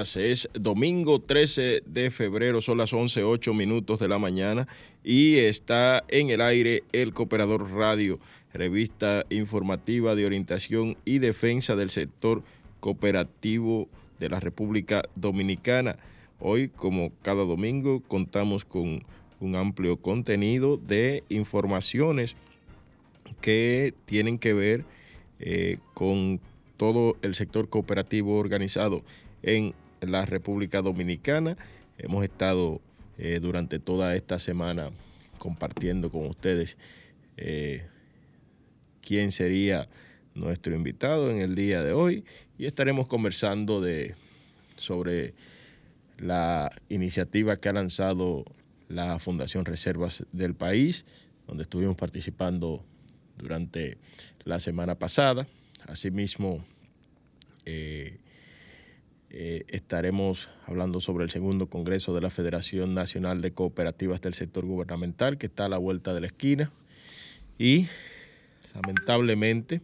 Es 0.00 0.48
domingo 0.54 1.20
13 1.20 1.82
de 1.84 2.10
febrero, 2.10 2.62
son 2.62 2.78
las 2.78 2.94
11.08 2.94 3.54
minutos 3.54 4.00
de 4.00 4.08
la 4.08 4.18
mañana 4.18 4.66
y 5.04 5.36
está 5.36 6.04
en 6.08 6.30
el 6.30 6.40
aire 6.40 6.84
el 6.92 7.12
Cooperador 7.12 7.70
Radio, 7.72 8.18
revista 8.54 9.26
informativa 9.28 10.14
de 10.14 10.24
orientación 10.24 10.96
y 11.04 11.18
defensa 11.18 11.76
del 11.76 11.90
sector 11.90 12.42
cooperativo 12.80 13.90
de 14.18 14.30
la 14.30 14.40
República 14.40 15.02
Dominicana. 15.16 15.98
Hoy, 16.38 16.68
como 16.68 17.12
cada 17.20 17.44
domingo, 17.44 18.00
contamos 18.00 18.64
con 18.64 19.04
un 19.38 19.54
amplio 19.54 19.98
contenido 19.98 20.78
de 20.78 21.24
informaciones 21.28 22.36
que 23.42 23.92
tienen 24.06 24.38
que 24.38 24.54
ver 24.54 24.86
eh, 25.40 25.76
con 25.92 26.40
todo 26.78 27.18
el 27.20 27.34
sector 27.34 27.68
cooperativo 27.68 28.38
organizado 28.38 29.02
en 29.42 29.74
la 30.00 30.24
República 30.26 30.82
Dominicana. 30.82 31.56
Hemos 31.98 32.24
estado 32.24 32.80
eh, 33.18 33.38
durante 33.40 33.78
toda 33.78 34.14
esta 34.14 34.38
semana 34.38 34.90
compartiendo 35.38 36.10
con 36.10 36.26
ustedes 36.26 36.76
eh, 37.36 37.86
quién 39.00 39.32
sería 39.32 39.88
nuestro 40.34 40.74
invitado 40.74 41.30
en 41.30 41.40
el 41.40 41.54
día 41.54 41.82
de 41.82 41.92
hoy 41.92 42.24
y 42.58 42.66
estaremos 42.66 43.08
conversando 43.08 43.80
de, 43.80 44.14
sobre 44.76 45.34
la 46.18 46.70
iniciativa 46.88 47.56
que 47.56 47.68
ha 47.68 47.72
lanzado 47.72 48.44
la 48.88 49.18
Fundación 49.18 49.64
Reservas 49.64 50.24
del 50.32 50.54
país, 50.54 51.04
donde 51.46 51.62
estuvimos 51.62 51.96
participando 51.96 52.84
durante 53.38 53.98
la 54.44 54.60
semana 54.60 54.96
pasada. 54.96 55.46
Asimismo, 55.86 56.64
eh, 57.64 58.18
eh, 59.30 59.64
estaremos 59.68 60.48
hablando 60.66 61.00
sobre 61.00 61.24
el 61.24 61.30
segundo 61.30 61.68
Congreso 61.68 62.14
de 62.14 62.20
la 62.20 62.30
Federación 62.30 62.94
Nacional 62.94 63.40
de 63.40 63.52
Cooperativas 63.52 64.20
del 64.20 64.34
Sector 64.34 64.66
Gubernamental, 64.66 65.38
que 65.38 65.46
está 65.46 65.66
a 65.66 65.68
la 65.68 65.78
vuelta 65.78 66.12
de 66.12 66.20
la 66.20 66.26
esquina. 66.26 66.72
Y 67.58 67.86
lamentablemente 68.74 69.80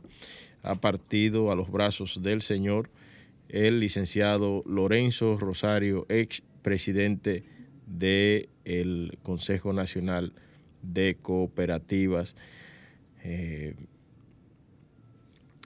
ha 0.63 0.75
partido 0.77 1.53
a 1.53 1.57
los 1.57 1.71
brazos 1.71 2.23
del 2.23 2.43
Señor 2.43 2.91
el 3.49 3.81
licenciado 3.81 4.63
Lorenzo 4.67 5.39
Rosario, 5.39 6.07
ex 6.09 6.43
presidente 6.63 7.45
del 7.87 9.19
Consejo 9.23 9.73
Nacional 9.73 10.33
de 10.83 11.17
Cooperativas. 11.21 12.35
Eh, 13.23 13.75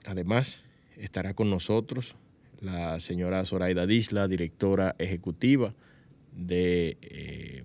Además, 0.05 0.63
estará 0.97 1.33
con 1.33 1.49
nosotros 1.49 2.15
la 2.61 2.99
señora 2.99 3.43
Zoraida 3.43 3.87
Disla, 3.87 4.27
directora 4.27 4.95
ejecutiva 4.99 5.73
de 6.31 6.97
eh, 7.01 7.63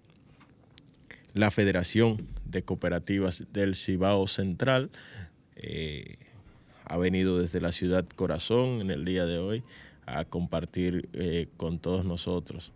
la 1.34 1.50
Federación 1.50 2.26
de 2.46 2.62
Cooperativas 2.62 3.44
del 3.52 3.74
Cibao 3.74 4.26
Central. 4.26 4.90
Eh, 5.56 6.16
ha 6.84 6.96
venido 6.96 7.38
desde 7.38 7.60
la 7.60 7.72
ciudad 7.72 8.06
Corazón 8.16 8.80
en 8.80 8.90
el 8.90 9.04
día 9.04 9.26
de 9.26 9.38
hoy 9.38 9.62
a 10.06 10.24
compartir 10.24 11.08
eh, 11.12 11.48
con 11.56 11.78
todos 11.78 12.04
nosotros 12.04 12.72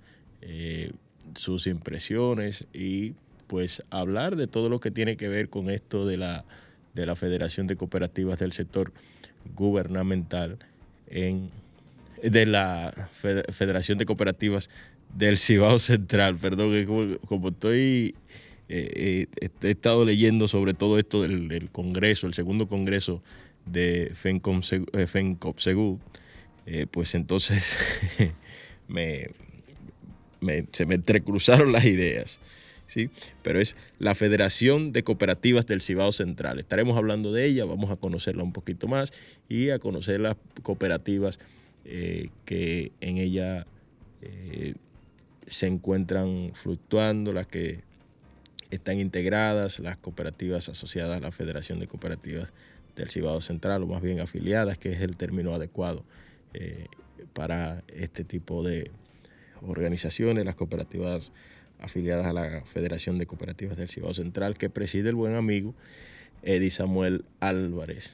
sus 1.34 1.66
impresiones 1.66 2.66
y 2.72 3.12
pues 3.46 3.82
hablar 3.90 4.36
de 4.36 4.46
todo 4.46 4.70
lo 4.70 4.80
que 4.80 4.90
tiene 4.90 5.18
que 5.18 5.28
ver 5.28 5.50
con 5.50 5.68
esto 5.68 6.06
de 6.06 6.16
la, 6.16 6.46
de 6.94 7.04
la 7.04 7.14
Federación 7.14 7.66
de 7.66 7.76
Cooperativas 7.76 8.38
del 8.38 8.52
Sector 8.52 8.90
Gubernamental 9.54 10.58
en 11.08 11.50
de 12.22 12.46
la 12.46 13.08
Federación 13.12 13.98
de 13.98 14.06
Cooperativas 14.06 14.70
del 15.14 15.38
Cibao 15.38 15.78
Central, 15.78 16.36
perdón, 16.36 17.18
como, 17.26 17.48
estoy 17.48 18.14
eh, 18.68 19.26
eh, 19.40 19.48
he 19.62 19.70
estado 19.70 20.04
leyendo 20.04 20.46
sobre 20.46 20.74
todo 20.74 20.98
esto 20.98 21.22
del, 21.22 21.68
Congreso, 21.72 22.26
el 22.26 22.34
segundo 22.34 22.68
Congreso 22.68 23.22
de 23.66 24.12
FENCOM, 24.14 24.62
eh, 26.66 26.86
pues 26.90 27.14
entonces 27.14 27.64
me, 28.88 29.30
se 30.70 30.86
me 30.86 30.94
entrecruzaron 30.94 31.72
las 31.72 31.84
ideas. 31.84 32.38
¿sí? 32.86 33.10
Pero 33.42 33.60
es 33.60 33.76
la 33.98 34.14
Federación 34.14 34.92
de 34.92 35.02
Cooperativas 35.04 35.66
del 35.66 35.80
Cibao 35.80 36.12
Central. 36.12 36.58
Estaremos 36.58 36.96
hablando 36.96 37.32
de 37.32 37.46
ella, 37.46 37.64
vamos 37.64 37.90
a 37.90 37.96
conocerla 37.96 38.42
un 38.42 38.52
poquito 38.52 38.88
más 38.88 39.12
y 39.48 39.70
a 39.70 39.78
conocer 39.78 40.20
las 40.20 40.36
cooperativas 40.62 41.38
eh, 41.84 42.30
que 42.44 42.92
en 43.00 43.18
ella 43.18 43.66
eh, 44.22 44.74
se 45.46 45.66
encuentran 45.66 46.52
fluctuando, 46.54 47.32
las 47.32 47.46
que 47.46 47.80
están 48.70 48.98
integradas, 48.98 49.78
las 49.80 49.96
cooperativas 49.96 50.68
asociadas 50.68 51.18
a 51.18 51.20
la 51.20 51.32
Federación 51.32 51.80
de 51.80 51.88
Cooperativas 51.88 52.52
del 52.96 53.10
Cibao 53.10 53.40
Central, 53.40 53.82
o 53.82 53.86
más 53.86 54.02
bien 54.02 54.20
afiliadas, 54.20 54.78
que 54.78 54.92
es 54.92 55.00
el 55.00 55.16
término 55.16 55.54
adecuado 55.54 56.04
eh, 56.54 56.86
para 57.32 57.82
este 57.88 58.24
tipo 58.24 58.62
de 58.62 58.90
organizaciones, 59.62 60.44
las 60.44 60.54
cooperativas 60.54 61.32
afiliadas 61.80 62.26
a 62.26 62.32
la 62.32 62.62
Federación 62.64 63.18
de 63.18 63.26
Cooperativas 63.26 63.76
del 63.76 63.88
Cibao 63.88 64.14
Central, 64.14 64.56
que 64.56 64.70
preside 64.70 65.08
el 65.08 65.14
buen 65.14 65.34
amigo 65.34 65.74
Eddie 66.42 66.70
Samuel 66.70 67.24
Álvarez. 67.40 68.12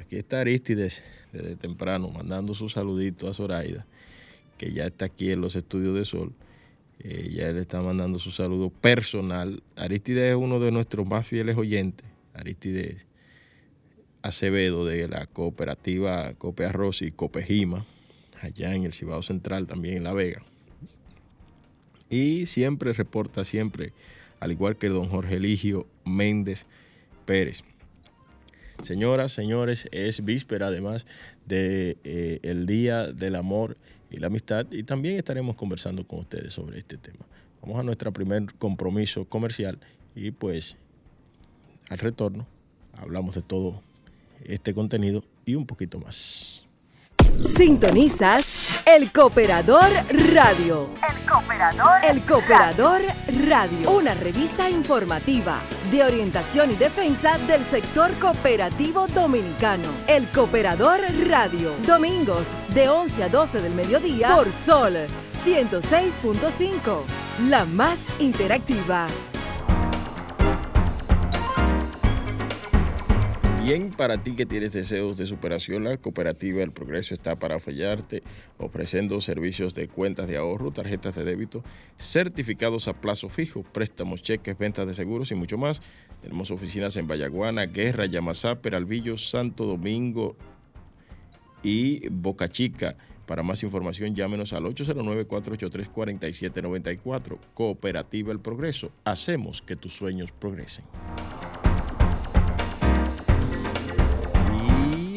Aquí 0.00 0.16
está 0.16 0.40
Aristides 0.40 1.02
desde 1.32 1.56
temprano 1.56 2.08
mandando 2.08 2.54
su 2.54 2.68
saludito 2.68 3.28
a 3.28 3.34
Zoraida, 3.34 3.86
que 4.56 4.72
ya 4.72 4.86
está 4.86 5.04
aquí 5.04 5.30
en 5.30 5.42
los 5.42 5.56
estudios 5.56 5.94
de 5.94 6.04
Sol. 6.04 6.32
Eh, 7.00 7.30
ya 7.32 7.48
él 7.48 7.58
está 7.58 7.80
mandando 7.82 8.18
su 8.18 8.30
saludo 8.30 8.70
personal. 8.70 9.62
Aristides 9.76 10.30
es 10.30 10.36
uno 10.36 10.58
de 10.58 10.70
nuestros 10.72 11.06
más 11.06 11.26
fieles 11.26 11.56
oyentes. 11.56 12.06
Aristides 12.34 13.06
Acevedo 14.22 14.84
de 14.84 15.08
la 15.08 15.26
cooperativa 15.26 16.34
Cope 16.34 16.66
Arroz 16.66 17.00
y 17.00 17.10
Copejima, 17.10 17.86
allá 18.42 18.74
en 18.74 18.84
el 18.84 18.92
Cibao 18.92 19.22
Central, 19.22 19.66
también 19.66 19.98
en 19.98 20.04
La 20.04 20.12
Vega. 20.12 20.42
Y 22.10 22.46
siempre 22.46 22.92
reporta, 22.92 23.44
siempre, 23.44 23.92
al 24.40 24.52
igual 24.52 24.76
que 24.76 24.88
don 24.88 25.08
Jorge 25.08 25.36
Eligio 25.36 25.86
Méndez 26.04 26.66
Pérez. 27.24 27.64
Señoras, 28.82 29.32
señores, 29.32 29.88
es 29.92 30.24
víspera 30.24 30.68
además 30.68 31.06
del 31.46 31.98
de, 32.02 32.40
eh, 32.42 32.64
Día 32.66 33.06
del 33.08 33.36
Amor 33.36 33.76
y 34.10 34.18
la 34.18 34.28
Amistad 34.28 34.66
y 34.70 34.82
también 34.82 35.16
estaremos 35.16 35.56
conversando 35.56 36.06
con 36.06 36.20
ustedes 36.20 36.54
sobre 36.54 36.78
este 36.78 36.96
tema. 36.96 37.24
Vamos 37.62 37.78
a 37.78 37.82
nuestro 37.82 38.12
primer 38.12 38.54
compromiso 38.54 39.24
comercial 39.26 39.78
y 40.14 40.30
pues 40.30 40.76
al 41.88 41.98
retorno 41.98 42.46
hablamos 42.96 43.34
de 43.34 43.42
todo 43.42 43.82
este 44.44 44.74
contenido 44.74 45.24
y 45.44 45.54
un 45.54 45.66
poquito 45.66 45.98
más. 45.98 46.64
Sintonizas 47.56 48.84
El 48.86 49.12
Cooperador 49.12 49.90
Radio. 50.32 50.88
El 51.08 51.26
Cooperador. 51.26 52.04
El 52.04 52.20
Cooperador 52.26 53.02
Radio. 53.46 53.90
Una 53.90 54.14
revista 54.14 54.68
informativa 54.68 55.62
de 55.90 56.04
orientación 56.04 56.70
y 56.70 56.76
defensa 56.76 57.36
del 57.46 57.64
sector 57.64 58.12
cooperativo 58.18 59.06
dominicano. 59.08 59.88
El 60.06 60.28
Cooperador 60.28 61.00
Radio. 61.28 61.74
Domingos 61.86 62.56
de 62.74 62.88
11 62.88 63.24
a 63.24 63.28
12 63.28 63.62
del 63.62 63.74
mediodía 63.74 64.34
por 64.34 64.52
Sol 64.52 64.94
106.5. 65.44 67.02
La 67.48 67.64
más 67.64 67.98
interactiva. 68.20 69.06
Bien, 73.70 73.90
para 73.90 74.18
ti 74.20 74.34
que 74.34 74.46
tienes 74.46 74.72
deseos 74.72 75.16
de 75.16 75.28
superación, 75.28 75.84
la 75.84 75.96
cooperativa 75.96 76.60
El 76.60 76.72
Progreso 76.72 77.14
está 77.14 77.36
para 77.36 77.54
apoyarte, 77.54 78.24
ofreciendo 78.58 79.20
servicios 79.20 79.74
de 79.74 79.86
cuentas 79.86 80.26
de 80.26 80.36
ahorro, 80.36 80.72
tarjetas 80.72 81.14
de 81.14 81.22
débito, 81.22 81.62
certificados 81.96 82.88
a 82.88 82.94
plazo 82.94 83.28
fijo, 83.28 83.62
préstamos, 83.62 84.22
cheques, 84.22 84.58
ventas 84.58 84.88
de 84.88 84.94
seguros 84.94 85.30
y 85.30 85.36
mucho 85.36 85.56
más. 85.56 85.82
Tenemos 86.20 86.50
oficinas 86.50 86.96
en 86.96 87.06
Vallaguana, 87.06 87.66
Guerra, 87.66 88.06
Yamasá, 88.06 88.56
Peralvillo, 88.56 89.16
Santo 89.16 89.66
Domingo 89.66 90.34
y 91.62 92.08
Boca 92.08 92.48
Chica. 92.48 92.96
Para 93.24 93.44
más 93.44 93.62
información, 93.62 94.16
llámenos 94.16 94.52
al 94.52 94.64
809-483-4794. 94.64 97.38
Cooperativa 97.54 98.32
El 98.32 98.40
Progreso. 98.40 98.90
Hacemos 99.04 99.62
que 99.62 99.76
tus 99.76 99.92
sueños 99.92 100.32
progresen. 100.32 100.84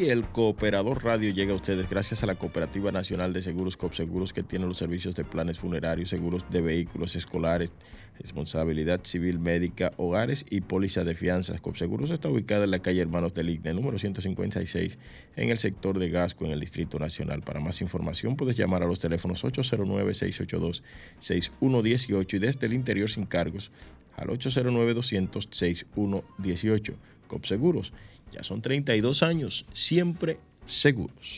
El 0.09 0.23
Cooperador 0.23 1.03
Radio 1.03 1.31
llega 1.31 1.53
a 1.53 1.55
ustedes 1.55 1.89
gracias 1.89 2.23
a 2.23 2.25
la 2.25 2.33
Cooperativa 2.35 2.91
Nacional 2.91 3.31
de 3.31 3.41
Seguros 3.41 3.77
COPSEGUROS 3.77 4.33
que 4.33 4.43
tiene 4.43 4.65
los 4.65 4.77
servicios 4.77 5.15
de 5.15 5.23
planes 5.23 5.59
funerarios, 5.59 6.09
seguros 6.09 6.43
de 6.49 6.59
vehículos 6.61 7.15
escolares, 7.15 7.71
responsabilidad 8.19 8.99
civil 9.03 9.39
médica, 9.39 9.93
hogares 9.97 10.45
y 10.49 10.61
póliza 10.61 11.03
de 11.03 11.15
fianzas. 11.15 11.59
COPSEGUROS 11.61 12.11
está 12.11 12.29
ubicada 12.29 12.65
en 12.65 12.71
la 12.71 12.79
calle 12.79 13.01
Hermanos 13.01 13.33
del 13.33 13.49
Igne, 13.49 13.73
número 13.73 13.97
156, 13.97 14.99
en 15.35 15.49
el 15.49 15.57
sector 15.57 15.97
de 15.99 16.09
Gasco, 16.09 16.45
en 16.45 16.51
el 16.51 16.59
Distrito 16.59 16.99
Nacional. 16.99 17.41
Para 17.41 17.59
más 17.59 17.81
información 17.81 18.35
puedes 18.35 18.55
llamar 18.57 18.83
a 18.83 18.87
los 18.87 18.99
teléfonos 18.99 19.43
809-682-6118 19.43 22.33
y 22.33 22.39
desde 22.39 22.65
el 22.65 22.73
interior 22.73 23.09
sin 23.09 23.25
cargos 23.25 23.71
al 24.17 24.27
809-200-6118. 24.29 26.93
COPSEGUROS 27.27 27.93
ya 28.33 28.43
son 28.43 28.61
32 28.61 29.21
años, 29.21 29.65
siempre 29.73 30.39
seguros. 30.65 31.37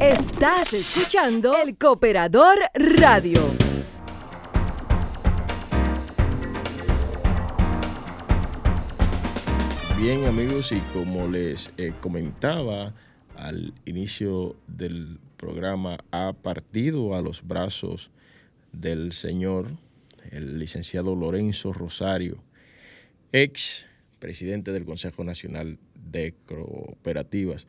Estás 0.00 0.72
escuchando 0.72 1.54
el 1.62 1.76
Cooperador 1.76 2.56
Radio. 2.74 3.40
Bien 9.98 10.24
amigos, 10.24 10.72
y 10.72 10.80
como 10.94 11.28
les 11.28 11.70
eh, 11.76 11.92
comentaba 12.00 12.94
al 13.36 13.74
inicio 13.84 14.56
del 14.66 15.18
programa, 15.36 15.98
ha 16.10 16.32
partido 16.32 17.14
a 17.14 17.20
los 17.20 17.46
brazos 17.46 18.10
del 18.72 19.12
señor, 19.12 19.72
el 20.30 20.58
licenciado 20.58 21.14
Lorenzo 21.14 21.74
Rosario, 21.74 22.42
ex 23.32 23.86
presidente 24.20 24.72
del 24.72 24.86
Consejo 24.86 25.22
Nacional 25.22 25.78
de 26.10 26.34
Cooperativas. 26.46 27.66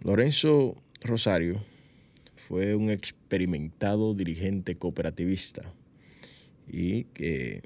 Lorenzo 0.00 0.76
Rosario 1.02 1.64
fue 2.36 2.74
un 2.74 2.90
experimentado 2.90 4.14
dirigente 4.14 4.76
cooperativista 4.76 5.72
y 6.68 7.04
que 7.04 7.62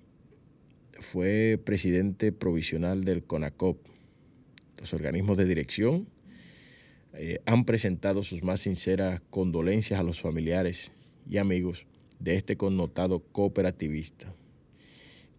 fue 1.01 1.61
presidente 1.63 2.33
provisional 2.33 3.05
del 3.05 3.25
CONACOP. 3.25 3.79
Los 4.79 4.95
organismos 4.95 5.37
de 5.37 5.45
dirección 5.45 6.09
eh, 7.15 7.41
han 7.45 7.65
presentado 7.65 8.23
sus 8.23 8.43
más 8.43 8.61
sinceras 8.61 9.21
condolencias 9.31 10.01
a 10.01 10.03
los 10.03 10.21
familiares 10.21 10.93
y 11.29 11.39
amigos 11.39 11.87
de 12.19 12.37
este 12.37 12.57
connotado 12.57 13.21
cooperativista 13.21 14.35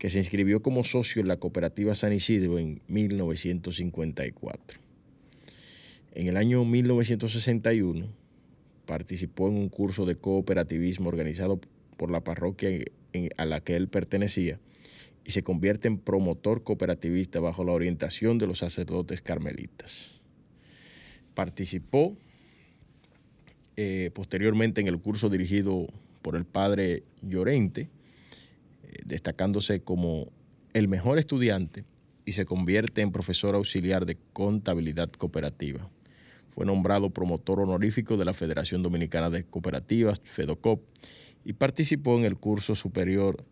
que 0.01 0.09
se 0.09 0.17
inscribió 0.17 0.63
como 0.63 0.83
socio 0.83 1.21
en 1.21 1.27
la 1.27 1.37
cooperativa 1.37 1.93
San 1.93 2.11
Isidro 2.11 2.57
en 2.57 2.81
1954. 2.87 4.79
En 6.13 6.27
el 6.27 6.37
año 6.37 6.65
1961 6.65 8.07
participó 8.87 9.47
en 9.47 9.57
un 9.57 9.69
curso 9.69 10.07
de 10.07 10.15
cooperativismo 10.15 11.07
organizado 11.07 11.61
por 11.97 12.09
la 12.09 12.23
parroquia 12.23 12.83
a 13.37 13.45
la 13.45 13.61
que 13.61 13.75
él 13.75 13.89
pertenecía 13.89 14.59
y 15.23 15.33
se 15.33 15.43
convierte 15.43 15.87
en 15.87 15.99
promotor 15.99 16.63
cooperativista 16.63 17.39
bajo 17.39 17.63
la 17.63 17.73
orientación 17.73 18.39
de 18.39 18.47
los 18.47 18.57
sacerdotes 18.57 19.21
carmelitas. 19.21 20.19
Participó 21.35 22.17
eh, 23.77 24.09
posteriormente 24.15 24.81
en 24.81 24.87
el 24.87 24.97
curso 24.97 25.29
dirigido 25.29 25.85
por 26.23 26.35
el 26.35 26.45
padre 26.45 27.03
Llorente, 27.21 27.91
destacándose 29.05 29.81
como 29.81 30.31
el 30.73 30.87
mejor 30.87 31.19
estudiante 31.19 31.85
y 32.25 32.33
se 32.33 32.45
convierte 32.45 33.01
en 33.01 33.11
profesor 33.11 33.55
auxiliar 33.55 34.05
de 34.05 34.17
contabilidad 34.33 35.09
cooperativa. 35.11 35.89
Fue 36.51 36.65
nombrado 36.65 37.09
promotor 37.09 37.61
honorífico 37.61 38.17
de 38.17 38.25
la 38.25 38.33
Federación 38.33 38.83
Dominicana 38.83 39.29
de 39.29 39.43
Cooperativas, 39.43 40.21
FEDOCOP, 40.23 40.81
y 41.45 41.53
participó 41.53 42.17
en 42.17 42.25
el 42.25 42.37
curso 42.37 42.75
superior 42.75 43.45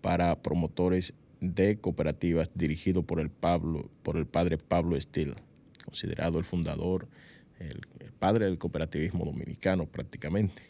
para 0.00 0.34
promotores 0.42 1.14
de 1.40 1.78
Cooperativas 1.78 2.50
dirigido 2.54 3.02
por 3.02 3.20
el, 3.20 3.30
Pablo, 3.30 3.90
por 4.02 4.16
el 4.16 4.26
padre 4.26 4.58
Pablo 4.58 5.00
Steele, 5.00 5.36
considerado 5.84 6.38
el 6.38 6.44
fundador, 6.44 7.06
el, 7.58 7.80
padre 8.18 8.46
del 8.46 8.58
cooperativismo 8.58 9.24
dominicano 9.24 9.86
prácticamente. 9.86 10.62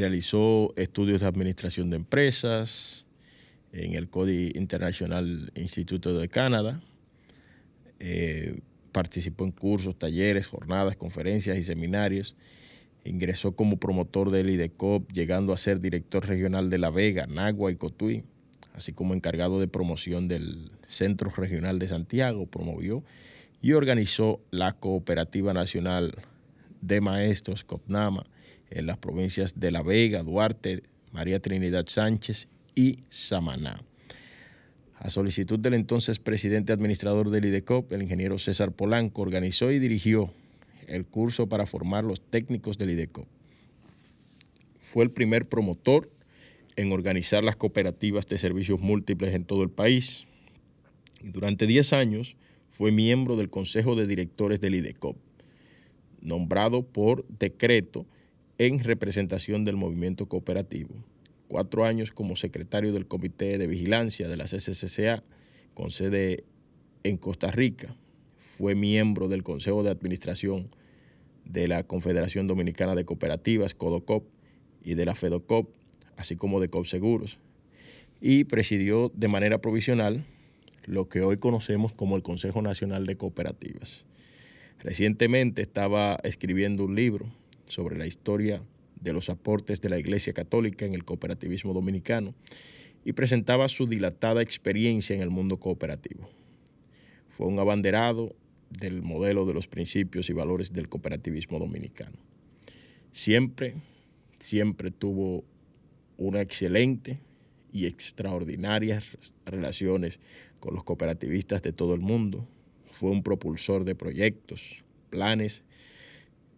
Realizó 0.00 0.72
estudios 0.76 1.20
de 1.20 1.26
administración 1.26 1.90
de 1.90 1.96
empresas 1.96 3.04
en 3.70 3.92
el 3.92 4.08
Cody 4.08 4.50
International 4.54 5.52
Institute 5.54 6.08
de 6.08 6.26
Canadá. 6.30 6.80
Eh, 7.98 8.60
participó 8.92 9.44
en 9.44 9.52
cursos, 9.52 9.98
talleres, 9.98 10.46
jornadas, 10.46 10.96
conferencias 10.96 11.58
y 11.58 11.64
seminarios. 11.64 12.34
Ingresó 13.04 13.52
como 13.52 13.76
promotor 13.76 14.30
del 14.30 14.48
IDECOP, 14.48 15.12
llegando 15.12 15.52
a 15.52 15.58
ser 15.58 15.80
director 15.82 16.26
regional 16.26 16.70
de 16.70 16.78
La 16.78 16.88
Vega, 16.88 17.26
Nagua 17.26 17.70
y 17.70 17.76
Cotuí 17.76 18.24
así 18.72 18.94
como 18.94 19.12
encargado 19.12 19.60
de 19.60 19.68
promoción 19.68 20.26
del 20.26 20.70
Centro 20.88 21.28
Regional 21.28 21.78
de 21.78 21.88
Santiago, 21.88 22.46
promovió 22.46 23.04
y 23.60 23.72
organizó 23.72 24.40
la 24.50 24.72
Cooperativa 24.72 25.52
Nacional 25.52 26.14
de 26.80 27.02
Maestros, 27.02 27.62
COPNAMA, 27.62 28.24
en 28.70 28.86
las 28.86 28.98
provincias 28.98 29.58
de 29.58 29.70
La 29.70 29.82
Vega, 29.82 30.22
Duarte, 30.22 30.84
María 31.12 31.40
Trinidad 31.40 31.86
Sánchez 31.86 32.48
y 32.74 33.00
Samaná. 33.08 33.82
A 34.96 35.08
solicitud 35.08 35.58
del 35.58 35.74
entonces 35.74 36.18
presidente 36.18 36.72
administrador 36.72 37.30
del 37.30 37.46
IDECOP, 37.46 37.92
el 37.92 38.02
ingeniero 38.02 38.38
César 38.38 38.72
Polanco, 38.72 39.22
organizó 39.22 39.70
y 39.72 39.78
dirigió 39.78 40.32
el 40.86 41.06
curso 41.06 41.48
para 41.48 41.66
formar 41.66 42.04
los 42.04 42.20
técnicos 42.20 42.78
del 42.78 42.90
IDECOP. 42.90 43.26
Fue 44.80 45.04
el 45.04 45.10
primer 45.10 45.48
promotor 45.48 46.10
en 46.76 46.92
organizar 46.92 47.42
las 47.44 47.56
cooperativas 47.56 48.26
de 48.26 48.38
servicios 48.38 48.80
múltiples 48.80 49.34
en 49.34 49.44
todo 49.44 49.62
el 49.62 49.70
país. 49.70 50.26
durante 51.22 51.66
10 51.66 51.92
años 51.92 52.36
fue 52.70 52.92
miembro 52.92 53.36
del 53.36 53.50
Consejo 53.50 53.94
de 53.94 54.06
Directores 54.06 54.60
del 54.60 54.74
IDECOP, 54.74 55.16
nombrado 56.22 56.82
por 56.82 57.26
decreto 57.28 58.06
en 58.60 58.78
representación 58.80 59.64
del 59.64 59.76
movimiento 59.76 60.26
cooperativo. 60.26 60.94
Cuatro 61.48 61.86
años 61.86 62.12
como 62.12 62.36
secretario 62.36 62.92
del 62.92 63.06
Comité 63.06 63.56
de 63.56 63.66
Vigilancia 63.66 64.28
de 64.28 64.36
la 64.36 64.44
CCCCA, 64.44 65.24
con 65.72 65.90
sede 65.90 66.44
en 67.02 67.16
Costa 67.16 67.50
Rica. 67.50 67.96
Fue 68.38 68.74
miembro 68.74 69.28
del 69.28 69.44
Consejo 69.44 69.82
de 69.82 69.88
Administración 69.88 70.68
de 71.46 71.68
la 71.68 71.84
Confederación 71.84 72.48
Dominicana 72.48 72.94
de 72.94 73.06
Cooperativas, 73.06 73.74
CODOCOP, 73.74 74.28
y 74.84 74.92
de 74.92 75.06
la 75.06 75.14
FEDOCOP, 75.14 75.70
así 76.18 76.36
como 76.36 76.60
de 76.60 76.68
COPSEGUROS, 76.68 77.38
y 78.20 78.44
presidió 78.44 79.10
de 79.14 79.28
manera 79.28 79.62
provisional 79.62 80.26
lo 80.84 81.08
que 81.08 81.22
hoy 81.22 81.38
conocemos 81.38 81.94
como 81.94 82.14
el 82.14 82.22
Consejo 82.22 82.60
Nacional 82.60 83.06
de 83.06 83.16
Cooperativas. 83.16 84.04
Recientemente 84.80 85.62
estaba 85.62 86.20
escribiendo 86.24 86.84
un 86.84 86.94
libro 86.94 87.39
sobre 87.70 87.96
la 87.96 88.06
historia 88.06 88.62
de 89.00 89.12
los 89.12 89.30
aportes 89.30 89.80
de 89.80 89.88
la 89.88 89.98
Iglesia 89.98 90.32
Católica 90.32 90.84
en 90.84 90.94
el 90.94 91.04
cooperativismo 91.04 91.72
dominicano 91.72 92.34
y 93.04 93.12
presentaba 93.12 93.68
su 93.68 93.86
dilatada 93.86 94.42
experiencia 94.42 95.14
en 95.16 95.22
el 95.22 95.30
mundo 95.30 95.58
cooperativo. 95.58 96.28
Fue 97.30 97.46
un 97.46 97.58
abanderado 97.58 98.34
del 98.68 99.02
modelo 99.02 99.46
de 99.46 99.54
los 99.54 99.68
principios 99.68 100.28
y 100.28 100.32
valores 100.32 100.72
del 100.72 100.88
cooperativismo 100.88 101.58
dominicano. 101.58 102.18
Siempre, 103.12 103.74
siempre 104.38 104.90
tuvo 104.90 105.44
una 106.18 106.40
excelente 106.42 107.18
y 107.72 107.86
extraordinarias 107.86 109.04
relaciones 109.46 110.20
con 110.58 110.74
los 110.74 110.84
cooperativistas 110.84 111.62
de 111.62 111.72
todo 111.72 111.94
el 111.94 112.00
mundo. 112.00 112.46
Fue 112.90 113.10
un 113.10 113.22
propulsor 113.22 113.84
de 113.84 113.94
proyectos, 113.94 114.84
planes 115.08 115.62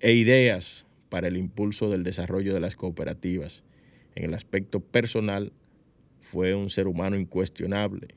e 0.00 0.12
ideas 0.14 0.86
para 1.12 1.28
el 1.28 1.36
impulso 1.36 1.90
del 1.90 2.04
desarrollo 2.04 2.54
de 2.54 2.60
las 2.60 2.74
cooperativas. 2.74 3.62
En 4.14 4.24
el 4.24 4.32
aspecto 4.32 4.80
personal, 4.80 5.52
fue 6.22 6.54
un 6.54 6.70
ser 6.70 6.86
humano 6.86 7.18
incuestionable, 7.18 8.08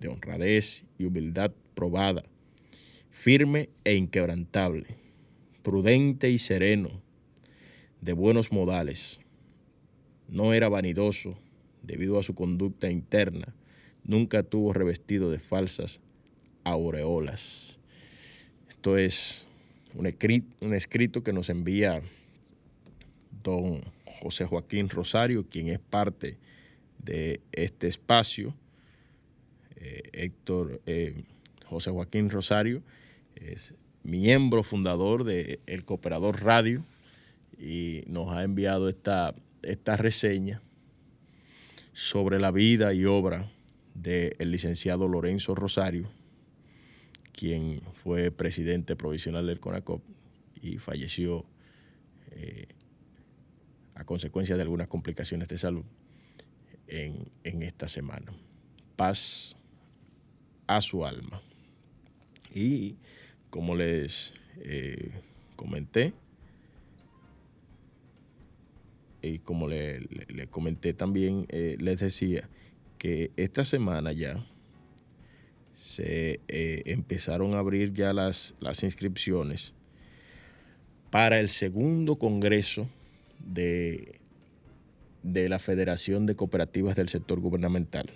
de 0.00 0.08
honradez 0.08 0.86
y 0.96 1.04
humildad 1.04 1.52
probada, 1.74 2.24
firme 3.10 3.68
e 3.84 3.96
inquebrantable, 3.96 4.96
prudente 5.62 6.30
y 6.30 6.38
sereno, 6.38 7.02
de 8.00 8.14
buenos 8.14 8.50
modales 8.50 9.20
no 10.28 10.54
era 10.54 10.70
vanidoso 10.70 11.36
debido 11.82 12.18
a 12.18 12.22
su 12.22 12.34
conducta 12.34 12.90
interna. 12.90 13.54
Nunca 14.04 14.42
tuvo 14.42 14.72
revestido 14.72 15.30
de 15.30 15.38
falsas 15.38 16.00
aureolas. 16.64 17.78
Esto 18.70 18.96
es 18.96 19.44
un 19.94 20.06
escrito, 20.06 21.22
que 21.22 21.32
nos 21.32 21.48
envía 21.48 22.02
don 23.42 23.82
José 24.04 24.44
Joaquín 24.44 24.88
Rosario, 24.88 25.48
quien 25.48 25.68
es 25.68 25.78
parte 25.78 26.38
de 26.98 27.40
este 27.52 27.86
espacio. 27.86 28.54
Eh, 29.76 30.02
Héctor 30.12 30.80
eh, 30.86 31.24
José 31.66 31.90
Joaquín 31.90 32.30
Rosario 32.30 32.82
es 33.36 33.74
miembro 34.02 34.62
fundador 34.62 35.24
de 35.24 35.60
El 35.66 35.84
Cooperador 35.84 36.42
Radio 36.42 36.84
y 37.58 38.02
nos 38.06 38.34
ha 38.34 38.42
enviado 38.42 38.88
esta 38.88 39.34
esta 39.64 39.96
reseña 39.96 40.62
sobre 41.92 42.38
la 42.38 42.50
vida 42.50 42.92
y 42.92 43.04
obra 43.04 43.50
del 43.94 44.50
licenciado 44.50 45.08
Lorenzo 45.08 45.54
Rosario, 45.54 46.10
quien 47.34 47.82
fue 48.02 48.30
presidente 48.30 48.96
provisional 48.96 49.46
del 49.46 49.60
CONACOP 49.60 50.02
y 50.62 50.78
falleció 50.78 51.44
eh, 52.30 52.68
a 53.94 54.04
consecuencia 54.04 54.56
de 54.56 54.62
algunas 54.62 54.88
complicaciones 54.88 55.48
de 55.48 55.58
salud 55.58 55.84
en, 56.86 57.62
esta 57.62 57.88
semana. 57.88 58.32
Paz 58.96 59.56
a 60.66 60.80
su 60.80 61.04
alma. 61.04 61.42
Y 62.54 62.96
como 63.50 63.74
les 63.74 64.32
eh, 64.58 65.10
comenté, 65.56 66.14
y 69.22 69.38
como 69.38 69.68
le, 69.68 70.06
comenté 70.50 70.92
también, 70.92 71.46
eh, 71.48 71.76
les 71.80 71.98
decía 71.98 72.48
que 72.98 73.32
esta 73.36 73.64
semana 73.64 74.12
ya 74.12 74.46
se 75.94 76.40
eh, 76.48 76.82
empezaron 76.86 77.54
a 77.54 77.60
abrir 77.60 77.92
ya 77.92 78.12
las, 78.12 78.54
las 78.60 78.82
inscripciones 78.82 79.72
para 81.10 81.38
el 81.38 81.48
segundo 81.48 82.16
congreso 82.16 82.88
de, 83.38 84.18
de 85.22 85.48
la 85.48 85.58
Federación 85.58 86.26
de 86.26 86.34
Cooperativas 86.34 86.96
del 86.96 87.08
Sector 87.08 87.40
Gubernamental. 87.40 88.10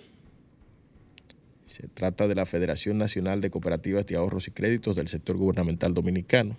Se 1.67 1.87
trata 1.87 2.27
de 2.27 2.35
la 2.35 2.45
Federación 2.45 2.97
Nacional 2.97 3.39
de 3.39 3.49
Cooperativas 3.49 4.05
de 4.05 4.17
Ahorros 4.17 4.47
y 4.47 4.51
Créditos 4.51 4.95
del 4.95 5.07
Sector 5.07 5.37
Gubernamental 5.37 5.93
Dominicano, 5.93 6.57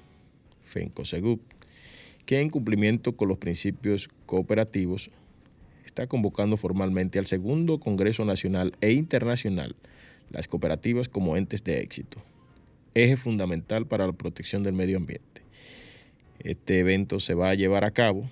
FENCOSEGUP 0.64 1.40
que 2.24 2.40
en 2.40 2.48
cumplimiento 2.48 3.16
con 3.16 3.28
los 3.28 3.38
principios 3.38 4.08
cooperativos 4.24 5.10
está 5.84 6.06
convocando 6.06 6.56
formalmente 6.56 7.18
al 7.18 7.26
segundo 7.26 7.80
Congreso 7.80 8.24
Nacional 8.24 8.72
e 8.80 8.92
Internacional 8.92 9.74
las 10.30 10.48
cooperativas 10.48 11.08
como 11.08 11.36
entes 11.36 11.64
de 11.64 11.80
éxito, 11.80 12.22
eje 12.94 13.16
fundamental 13.16 13.86
para 13.86 14.06
la 14.06 14.12
protección 14.12 14.62
del 14.62 14.74
medio 14.74 14.96
ambiente. 14.96 15.42
Este 16.38 16.78
evento 16.78 17.20
se 17.20 17.34
va 17.34 17.50
a 17.50 17.54
llevar 17.54 17.84
a 17.84 17.90
cabo 17.90 18.28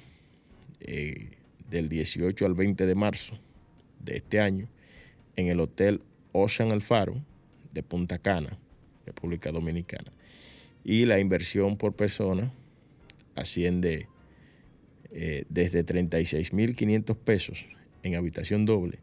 eh, 0.80 1.30
del 1.68 1.88
18 1.88 2.46
al 2.46 2.54
20 2.54 2.86
de 2.86 2.94
marzo 2.94 3.38
de 4.00 4.16
este 4.16 4.40
año 4.40 4.68
en 5.36 5.48
el 5.48 5.60
Hotel 5.60 6.00
Ocean 6.32 6.72
Alfaro 6.72 7.22
de 7.72 7.82
Punta 7.82 8.18
Cana, 8.18 8.58
República 9.04 9.52
Dominicana. 9.52 10.10
Y 10.84 11.04
la 11.04 11.18
inversión 11.18 11.76
por 11.76 11.94
persona 11.94 12.52
asciende 13.34 14.08
eh, 15.10 15.44
desde 15.48 15.84
36.500 15.84 17.16
pesos 17.16 17.66
en 18.02 18.14
habitación 18.14 18.64
doble 18.64 18.98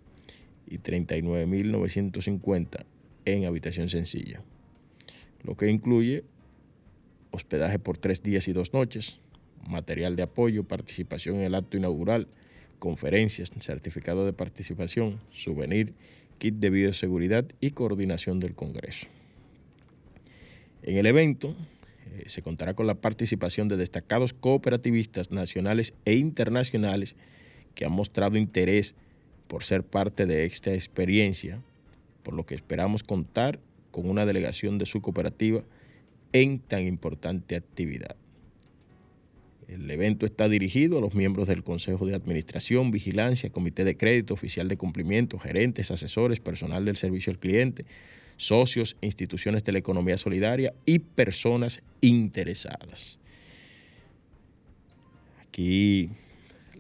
y 0.68 0.78
39.950 0.78 2.86
en 3.26 3.46
habitación 3.46 3.90
sencilla, 3.90 4.42
lo 5.44 5.56
que 5.56 5.70
incluye 5.70 6.24
hospedaje 7.32 7.80
por 7.80 7.98
tres 7.98 8.24
días 8.24 8.48
y 8.48 8.54
dos 8.54 8.74
noches, 8.74 9.18
material 9.68 10.16
de 10.16 10.24
apoyo, 10.24 10.64
participación 10.64 11.38
en 11.38 11.44
el 11.44 11.56
acto 11.56 11.78
inaugural, 11.78 12.28
conferencias, 12.80 13.52
certificado 13.60 14.26
de 14.26 14.34
participación, 14.34 15.20
souvenir, 15.32 15.94
kit 16.38 16.56
de 16.56 16.70
bioseguridad 16.70 17.46
y 17.60 17.72
coordinación 17.72 18.40
del 18.40 18.56
Congreso. 18.56 19.08
En 20.84 20.98
el 20.98 21.06
evento 21.06 21.56
eh, 22.06 22.24
se 22.28 22.42
contará 22.42 22.74
con 22.74 22.88
la 22.88 22.96
participación 22.96 23.68
de 23.68 23.78
destacados 23.78 24.34
cooperativistas 24.34 25.32
nacionales 25.32 25.94
e 26.06 26.16
internacionales 26.16 27.16
que 27.74 27.86
han 27.86 27.92
mostrado 27.92 28.38
interés 28.38 28.96
por 29.48 29.64
ser 29.64 29.84
parte 29.84 30.26
de 30.26 30.46
esta 30.46 30.74
experiencia, 30.74 31.62
por 32.24 32.34
lo 32.34 32.46
que 32.46 32.56
esperamos 32.56 33.04
contar 33.04 33.60
con 33.92 34.10
una 34.10 34.26
delegación 34.26 34.78
de 34.78 34.86
su 34.86 35.02
cooperativa 35.02 35.64
en 36.34 36.60
tan 36.60 36.86
importante 36.86 37.56
actividad. 37.56 38.16
El 39.68 39.90
evento 39.90 40.26
está 40.26 40.48
dirigido 40.48 40.98
a 40.98 41.02
los 41.02 41.16
miembros 41.16 41.48
del 41.48 41.64
Consejo 41.64 42.06
de 42.06 42.14
Administración, 42.14 42.92
Vigilancia, 42.92 43.50
Comité 43.50 43.84
de 43.84 43.98
Crédito, 43.98 44.34
Oficial 44.34 44.68
de 44.68 44.78
Cumplimiento, 44.78 45.40
gerentes, 45.40 45.90
asesores, 45.90 46.40
personal 46.40 46.86
del 46.86 46.98
servicio 46.98 47.32
al 47.32 47.40
cliente, 47.40 47.86
socios, 48.38 48.96
instituciones 49.02 49.64
de 49.64 49.72
la 49.72 49.80
economía 49.80 50.18
solidaria 50.18 50.74
y 50.86 51.00
personas 51.00 51.82
interesadas. 52.02 53.18
Aquí 55.42 56.10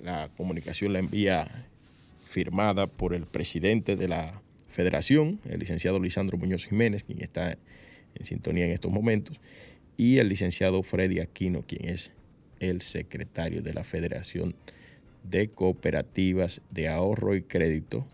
la 0.04 0.30
comunicación 0.36 0.94
la 0.94 1.00
envía 1.00 1.68
firmada 2.36 2.88
por 2.88 3.13
el 3.13 3.27
presidente 3.27 3.96
de 3.96 4.10
la 4.10 4.42
federación, 4.68 5.39
el 5.46 5.58
licenciado 5.58 6.01
Lisandro 6.01 6.38
Muñoz 6.38 6.65
Jiménez, 6.65 7.06
quien 7.06 7.22
está 7.22 7.58
en 8.13 8.25
sintonía 8.25 8.65
en 8.65 8.72
estos 8.72 8.92
momentos, 8.92 9.39
y 9.96 10.18
el 10.18 10.27
licenciado 10.27 10.84
Freddy 10.84 11.22
Aquino, 11.22 11.63
quien 11.65 11.88
es 11.88 12.12
el 12.60 12.82
secretario 12.82 13.62
de 13.62 13.74
la 13.74 13.86
Federación 13.86 14.54
de 15.24 15.48
Cooperativas 15.48 16.60
de 16.72 16.89
Ahorro 16.89 17.36
y 17.36 17.42
Crédito 17.42 18.06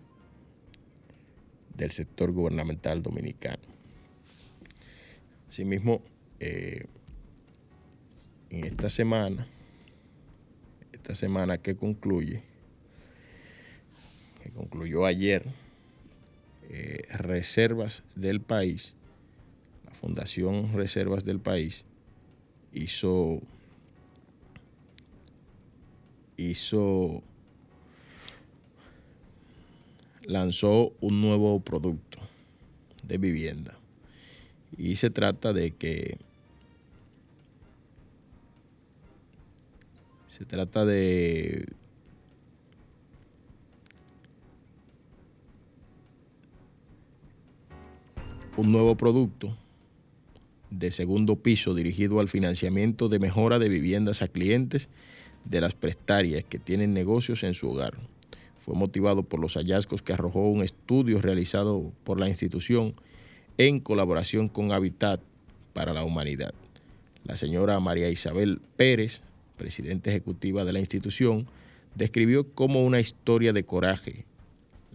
del 1.76 1.90
sector 1.90 2.32
gubernamental 2.32 3.02
dominicano. 3.02 3.64
Asimismo, 5.50 6.04
eh, 6.40 6.86
en 8.52 8.66
esta 8.66 8.88
semana, 8.88 9.48
esta 10.94 11.16
semana 11.16 11.58
que 11.58 11.76
concluye, 11.76 12.51
que 14.42 14.52
concluyó 14.52 15.06
ayer, 15.06 15.46
eh, 16.70 17.08
Reservas 17.12 18.04
del 18.16 18.42
País, 18.42 18.96
la 19.86 19.94
Fundación 19.94 20.74
Reservas 20.74 21.26
del 21.26 21.40
País, 21.40 21.86
hizo 22.74 23.42
hizo, 26.50 27.22
lanzó 30.24 30.94
un 31.02 31.22
nuevo 31.22 31.60
producto 31.60 32.20
de 33.04 33.18
vivienda. 33.18 33.78
Y 34.78 34.96
se 34.96 35.10
trata 35.10 35.54
de 35.54 35.72
que 35.72 36.18
se 40.30 40.46
trata 40.46 40.86
de 40.86 41.68
un 48.62 48.72
nuevo 48.72 48.96
producto 48.96 49.58
de 50.70 50.92
segundo 50.92 51.36
piso 51.38 51.74
dirigido 51.74 52.20
al 52.20 52.30
financiamiento 52.30 53.10
de 53.10 53.18
mejora 53.18 53.58
de 53.58 53.70
viviendas 53.70 54.22
a 54.22 54.28
clientes 54.28 54.88
de 55.46 55.62
las 55.62 55.74
prestarias 55.74 56.44
que 56.44 56.60
tienen 56.60 56.94
negocios 56.94 57.44
en 57.44 57.56
su 57.56 57.72
hogar. 57.72 57.98
Fue 58.60 58.76
motivado 58.76 59.24
por 59.24 59.40
los 59.40 59.56
hallazgos 59.56 60.04
que 60.04 60.14
arrojó 60.14 60.48
un 60.48 60.62
estudio 60.62 61.20
realizado 61.24 61.92
por 62.04 62.20
la 62.20 62.30
institución 62.30 62.94
en 63.58 63.80
colaboración 63.80 64.48
con 64.48 64.72
Habitat 64.72 65.22
para 65.74 65.92
la 65.92 66.04
Humanidad. 66.04 66.54
La 67.24 67.38
señora 67.38 67.80
María 67.80 68.12
Isabel 68.12 68.62
Pérez, 68.78 69.22
presidenta 69.58 70.12
ejecutiva 70.12 70.66
de 70.66 70.74
la 70.74 70.80
institución, 70.80 71.48
describió 71.96 72.48
como 72.54 72.86
una 72.86 73.00
historia 73.00 73.54
de 73.54 73.64
coraje, 73.64 74.26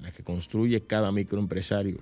la 0.01 0.13
que 0.13 0.23
construye 0.23 0.83
cada 0.83 1.11
microempresario 1.11 1.99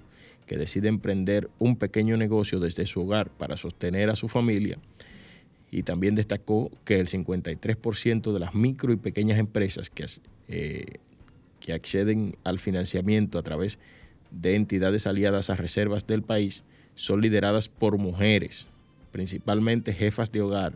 que 0.47 0.57
decide 0.57 0.89
emprender 0.89 1.51
un 1.59 1.77
pequeño 1.77 2.17
negocio 2.17 2.61
desde 2.61 2.87
su 2.87 3.03
hogar 3.03 3.31
para 3.31 3.57
sostener 3.57 4.11
a 4.11 4.17
su 4.17 4.29
familia. 4.29 4.79
Y 5.71 5.83
también 5.83 6.15
destacó 6.15 6.71
que 6.85 7.01
el 7.01 7.09
53% 7.09 8.33
de 8.33 8.39
las 8.39 8.55
micro 8.55 8.93
y 8.93 8.97
pequeñas 8.97 9.39
empresas 9.39 9.91
que, 9.91 10.07
eh, 10.49 10.99
que 11.61 11.73
acceden 11.73 12.37
al 12.45 12.59
financiamiento 12.59 13.39
a 13.39 13.43
través 13.43 13.79
de 14.31 14.55
entidades 14.55 15.07
aliadas 15.07 15.51
a 15.51 15.57
reservas 15.57 16.07
del 16.07 16.23
país 16.23 16.65
son 16.95 17.21
lideradas 17.21 17.69
por 17.69 17.99
mujeres, 17.99 18.67
principalmente 19.13 19.93
jefas 19.93 20.31
de 20.31 20.43
hogar, 20.43 20.75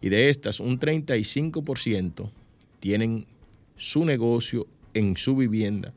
y 0.00 0.08
de 0.08 0.30
estas 0.30 0.60
un 0.60 0.78
35% 0.78 2.30
tienen 2.80 3.26
su 3.76 4.04
negocio 4.04 4.66
en 4.94 5.16
su 5.16 5.36
vivienda, 5.36 5.92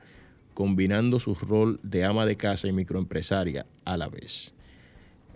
combinando 0.54 1.20
su 1.20 1.36
rol 1.36 1.80
de 1.84 2.06
ama 2.06 2.26
de 2.26 2.36
casa 2.36 2.68
y 2.68 2.74
microempresaria 2.74 3.66
a 3.86 3.98
la 3.98 4.10
vez. 4.10 4.54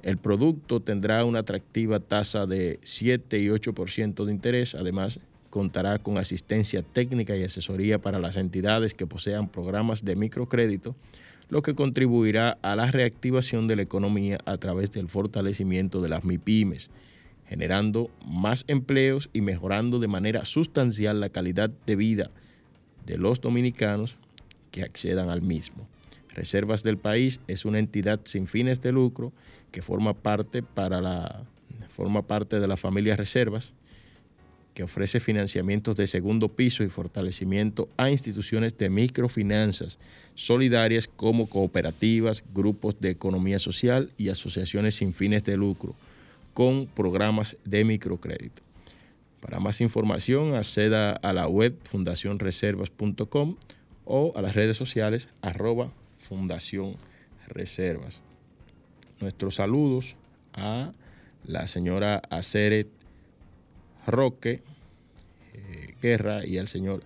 El 0.03 0.17
producto 0.17 0.79
tendrá 0.79 1.25
una 1.25 1.39
atractiva 1.39 1.99
tasa 1.99 2.45
de 2.45 2.79
7 2.83 3.39
y 3.39 3.47
8% 3.47 4.25
de 4.25 4.31
interés. 4.31 4.75
Además, 4.75 5.19
contará 5.49 5.99
con 5.99 6.17
asistencia 6.17 6.83
técnica 6.83 7.35
y 7.35 7.43
asesoría 7.43 7.99
para 7.99 8.19
las 8.19 8.37
entidades 8.37 8.93
que 8.93 9.07
posean 9.07 9.49
programas 9.49 10.05
de 10.05 10.15
microcrédito, 10.15 10.95
lo 11.49 11.61
que 11.61 11.75
contribuirá 11.75 12.57
a 12.61 12.75
la 12.75 12.91
reactivación 12.91 13.67
de 13.67 13.77
la 13.77 13.81
economía 13.81 14.37
a 14.45 14.57
través 14.57 14.91
del 14.91 15.09
fortalecimiento 15.09 16.01
de 16.01 16.09
las 16.09 16.23
MIPIMES, 16.23 16.89
generando 17.47 18.11
más 18.25 18.65
empleos 18.67 19.29
y 19.33 19.41
mejorando 19.41 19.99
de 19.99 20.07
manera 20.07 20.45
sustancial 20.45 21.19
la 21.19 21.29
calidad 21.29 21.71
de 21.85 21.95
vida 21.95 22.29
de 23.05 23.17
los 23.17 23.39
dominicanos 23.39 24.17
que 24.77 24.83
accedan 24.83 25.29
al 25.29 25.41
mismo. 25.41 25.87
Reservas 26.29 26.83
del 26.83 26.97
País 26.97 27.39
es 27.47 27.65
una 27.65 27.79
entidad 27.79 28.19
sin 28.25 28.47
fines 28.47 28.79
de 28.81 28.91
lucro 28.91 29.33
que 29.71 29.81
forma 29.81 30.13
parte, 30.13 30.61
para 30.61 31.01
la, 31.01 31.43
forma 31.89 32.21
parte 32.21 32.59
de 32.59 32.67
la 32.67 32.77
familia 32.77 33.15
Reservas, 33.15 33.73
que 34.75 34.83
ofrece 34.83 35.19
financiamientos 35.19 35.95
de 35.95 36.05
segundo 36.05 36.49
piso 36.49 36.83
y 36.83 36.89
fortalecimiento 36.89 37.89
a 37.97 38.11
instituciones 38.11 38.77
de 38.77 38.91
microfinanzas 38.91 39.97
solidarias 40.35 41.07
como 41.07 41.49
cooperativas, 41.49 42.43
grupos 42.53 43.01
de 43.01 43.09
economía 43.09 43.57
social 43.57 44.11
y 44.15 44.29
asociaciones 44.29 44.93
sin 44.93 45.15
fines 45.15 45.43
de 45.43 45.57
lucro, 45.57 45.95
con 46.53 46.85
programas 46.85 47.57
de 47.65 47.83
microcrédito. 47.83 48.61
Para 49.41 49.59
más 49.59 49.81
información, 49.81 50.53
acceda 50.53 51.13
a 51.13 51.33
la 51.33 51.47
web 51.47 51.75
fundacionreservas.com 51.83 53.55
o 54.07 54.33
a 54.35 54.41
las 54.41 54.55
redes 54.55 54.77
sociales 54.77 55.29
arroba 55.41 55.91
Fundación 56.19 56.95
Reservas. 57.47 58.23
Nuestros 59.19 59.55
saludos 59.55 60.15
a 60.53 60.93
la 61.45 61.67
señora 61.67 62.21
Aceret 62.29 62.87
Roque 64.05 64.61
eh, 65.53 65.95
Guerra 66.01 66.45
y 66.45 66.57
al 66.57 66.67
señor 66.67 67.03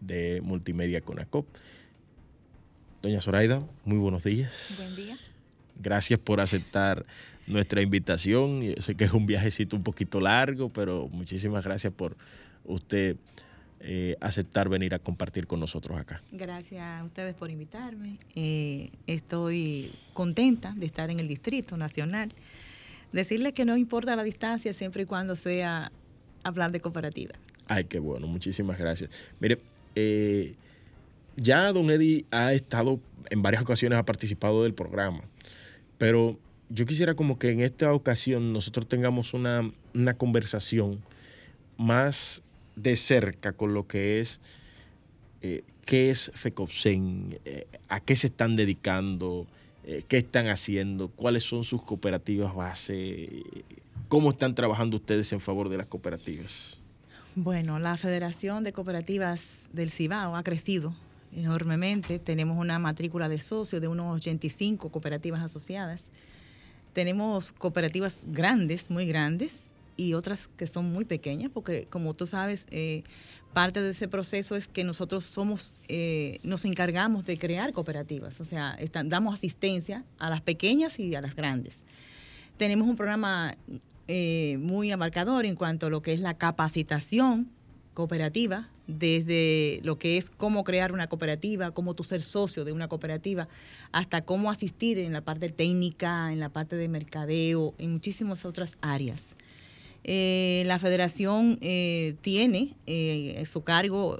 de 0.00 0.40
Multimedia 0.42 1.00
Conacop. 1.00 1.46
Doña 3.02 3.20
Zoraida, 3.20 3.62
muy 3.84 3.98
buenos 3.98 4.24
días. 4.24 4.74
Buen 4.76 4.96
día. 4.96 5.18
Gracias 5.76 6.18
por 6.18 6.40
aceptar 6.40 7.06
nuestra 7.46 7.80
invitación. 7.80 8.62
Yo 8.62 8.82
sé 8.82 8.94
que 8.94 9.04
es 9.04 9.12
un 9.12 9.26
viajecito 9.26 9.76
un 9.76 9.82
poquito 9.82 10.20
largo, 10.20 10.68
pero 10.68 11.08
muchísimas 11.08 11.64
gracias 11.64 11.92
por 11.92 12.16
usted 12.64 13.16
eh, 13.80 14.16
aceptar 14.20 14.68
venir 14.68 14.94
a 14.94 14.98
compartir 14.98 15.46
con 15.46 15.58
nosotros 15.58 15.98
acá. 15.98 16.22
Gracias 16.32 16.82
a 16.82 17.02
ustedes 17.02 17.34
por 17.34 17.50
invitarme. 17.50 18.18
Eh, 18.34 18.90
estoy 19.06 19.92
contenta 20.12 20.74
de 20.76 20.84
estar 20.84 21.10
en 21.10 21.18
el 21.18 21.28
Distrito 21.28 21.78
Nacional. 21.78 22.34
Decirles 23.12 23.54
que 23.54 23.64
no 23.64 23.78
importa 23.78 24.14
la 24.16 24.22
distancia 24.22 24.74
siempre 24.74 25.02
y 25.02 25.06
cuando 25.06 25.34
sea 25.34 25.90
hablar 26.42 26.72
de 26.72 26.80
cooperativa. 26.80 27.34
Ay, 27.66 27.84
qué 27.84 27.98
bueno, 27.98 28.26
muchísimas 28.26 28.78
gracias. 28.78 29.10
Mire, 29.38 29.58
eh, 29.94 30.54
ya 31.36 31.72
don 31.72 31.90
Eddie 31.90 32.24
ha 32.30 32.52
estado 32.52 33.00
en 33.30 33.42
varias 33.42 33.62
ocasiones, 33.62 33.98
ha 33.98 34.04
participado 34.04 34.62
del 34.62 34.74
programa, 34.74 35.22
pero 35.98 36.38
yo 36.68 36.86
quisiera 36.86 37.14
como 37.14 37.38
que 37.38 37.50
en 37.50 37.60
esta 37.60 37.92
ocasión 37.92 38.52
nosotros 38.52 38.88
tengamos 38.88 39.34
una, 39.34 39.72
conversación 40.16 41.02
más 41.76 42.42
de 42.76 42.96
cerca 42.96 43.52
con 43.52 43.74
lo 43.74 43.86
que 43.86 44.20
es 44.20 44.40
eh, 45.42 45.62
qué 45.84 46.10
es 46.10 46.30
FECOPSEN, 46.34 47.40
eh, 47.44 47.66
a 47.88 48.00
qué 48.00 48.14
se 48.14 48.28
están 48.28 48.54
dedicando, 48.54 49.46
eh, 49.84 50.04
qué 50.06 50.18
están 50.18 50.48
haciendo, 50.48 51.08
cuáles 51.08 51.42
son 51.42 51.64
sus 51.64 51.82
cooperativas 51.82 52.54
base, 52.54 53.28
cómo 54.10 54.32
están 54.32 54.54
trabajando 54.54 54.98
ustedes 54.98 55.32
en 55.32 55.40
favor 55.40 55.70
de 55.70 55.78
las 55.78 55.86
cooperativas. 55.86 56.78
Bueno, 57.34 57.78
la 57.78 57.96
Federación 57.96 58.62
de 58.62 58.74
Cooperativas 58.74 59.44
del 59.72 59.90
Cibao 59.90 60.36
ha 60.36 60.42
crecido 60.42 60.94
enormemente. 61.34 62.18
Tenemos 62.18 62.58
una 62.58 62.78
matrícula 62.78 63.30
de 63.30 63.40
socios 63.40 63.80
de 63.80 63.88
unos 63.88 64.14
85 64.16 64.90
cooperativas 64.90 65.40
asociadas 65.40 66.02
tenemos 66.92 67.52
cooperativas 67.52 68.24
grandes, 68.26 68.90
muy 68.90 69.06
grandes, 69.06 69.70
y 69.96 70.14
otras 70.14 70.48
que 70.56 70.66
son 70.66 70.90
muy 70.92 71.04
pequeñas, 71.04 71.50
porque 71.52 71.86
como 71.86 72.14
tú 72.14 72.26
sabes, 72.26 72.66
eh, 72.70 73.02
parte 73.52 73.82
de 73.82 73.90
ese 73.90 74.08
proceso 74.08 74.56
es 74.56 74.66
que 74.66 74.82
nosotros 74.82 75.24
somos, 75.24 75.74
eh, 75.88 76.38
nos 76.42 76.64
encargamos 76.64 77.26
de 77.26 77.38
crear 77.38 77.72
cooperativas, 77.72 78.40
o 78.40 78.44
sea, 78.46 78.78
damos 79.04 79.34
asistencia 79.34 80.04
a 80.18 80.30
las 80.30 80.40
pequeñas 80.40 80.98
y 80.98 81.14
a 81.14 81.20
las 81.20 81.36
grandes. 81.36 81.76
Tenemos 82.56 82.88
un 82.88 82.96
programa 82.96 83.56
eh, 84.12 84.58
muy 84.58 84.90
abarcador 84.90 85.46
en 85.46 85.54
cuanto 85.54 85.86
a 85.86 85.88
lo 85.90 86.02
que 86.02 86.12
es 86.12 86.18
la 86.18 86.34
capacitación 86.34 87.48
cooperativa, 87.94 88.68
desde 88.88 89.78
lo 89.84 90.00
que 90.00 90.16
es 90.16 90.30
cómo 90.30 90.64
crear 90.64 90.90
una 90.90 91.06
cooperativa, 91.06 91.70
cómo 91.70 91.94
tú 91.94 92.02
ser 92.02 92.24
socio 92.24 92.64
de 92.64 92.72
una 92.72 92.88
cooperativa, 92.88 93.46
hasta 93.92 94.22
cómo 94.22 94.50
asistir 94.50 94.98
en 94.98 95.12
la 95.12 95.20
parte 95.20 95.48
técnica, 95.48 96.32
en 96.32 96.40
la 96.40 96.48
parte 96.48 96.74
de 96.74 96.88
mercadeo, 96.88 97.72
en 97.78 97.92
muchísimas 97.92 98.44
otras 98.44 98.72
áreas. 98.80 99.20
Eh, 100.02 100.64
la 100.66 100.80
federación 100.80 101.56
eh, 101.60 102.16
tiene 102.20 102.74
su 103.46 103.62
cargo 103.62 104.18